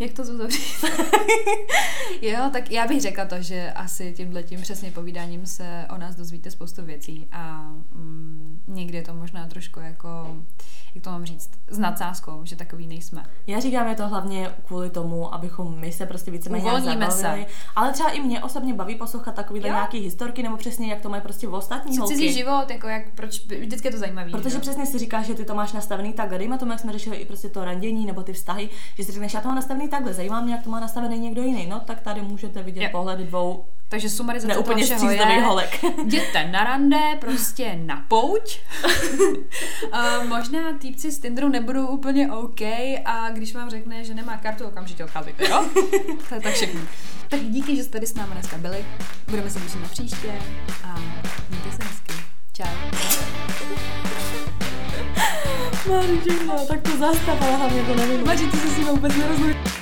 [0.00, 0.84] jak to uzavřít?
[2.22, 6.14] jo, tak já bych řekla to, že asi tímhle tím přesně povídáním se o nás
[6.14, 10.36] dozvíte spoustu věcí a mm, někdy je to možná trošku jako,
[10.94, 13.22] jak to mám říct, s nadsázkou, že takový nejsme.
[13.46, 17.46] Já říkám, je to hlavně kvůli tomu, abychom my se prostě víceméně zabavili.
[17.76, 19.74] Ale třeba i mě osobně baví poslouchat takovýhle Jo.
[19.74, 22.32] nějaký historky, nebo přesně jak to mají prostě v ostatní Cizí holky.
[22.32, 24.32] život, jako jak, proč, vždycky je to zajímavý.
[24.32, 24.58] Protože že?
[24.58, 26.38] přesně si říkáš, že ty to máš nastavený takhle.
[26.38, 29.34] Dejme tomu, jak jsme řešili i prostě to randění nebo ty vztahy, že si řekneš,
[29.34, 31.66] já to mám nastavený takhle, zajímá mě, jak to má nastavený někdo jiný.
[31.66, 32.88] No, tak tady můžete vidět Jo.
[32.92, 35.84] pohled dvou Takže sumarizace toho neúplně všeho je, holek.
[36.04, 38.58] jděte na rande, prostě na pouť.
[39.92, 42.60] a možná týpci z Tinderu nebudou úplně OK
[43.04, 45.64] a když vám řekne, že nemá kartu, okamžitě odcházíte, jo?
[46.28, 46.80] to je tak všechno.
[47.28, 48.84] Tak díky, že jste tady s námi dneska byli.
[49.28, 50.38] Budeme se těšit na příště
[50.84, 50.98] a
[51.50, 52.12] mějte se hezky.
[52.52, 53.21] Čau.
[55.88, 56.20] Maří,
[56.68, 58.26] tak to zastav, ale hlavně to nevím.
[58.26, 59.81] Maří, ty se s ním vůbec nerozumíš.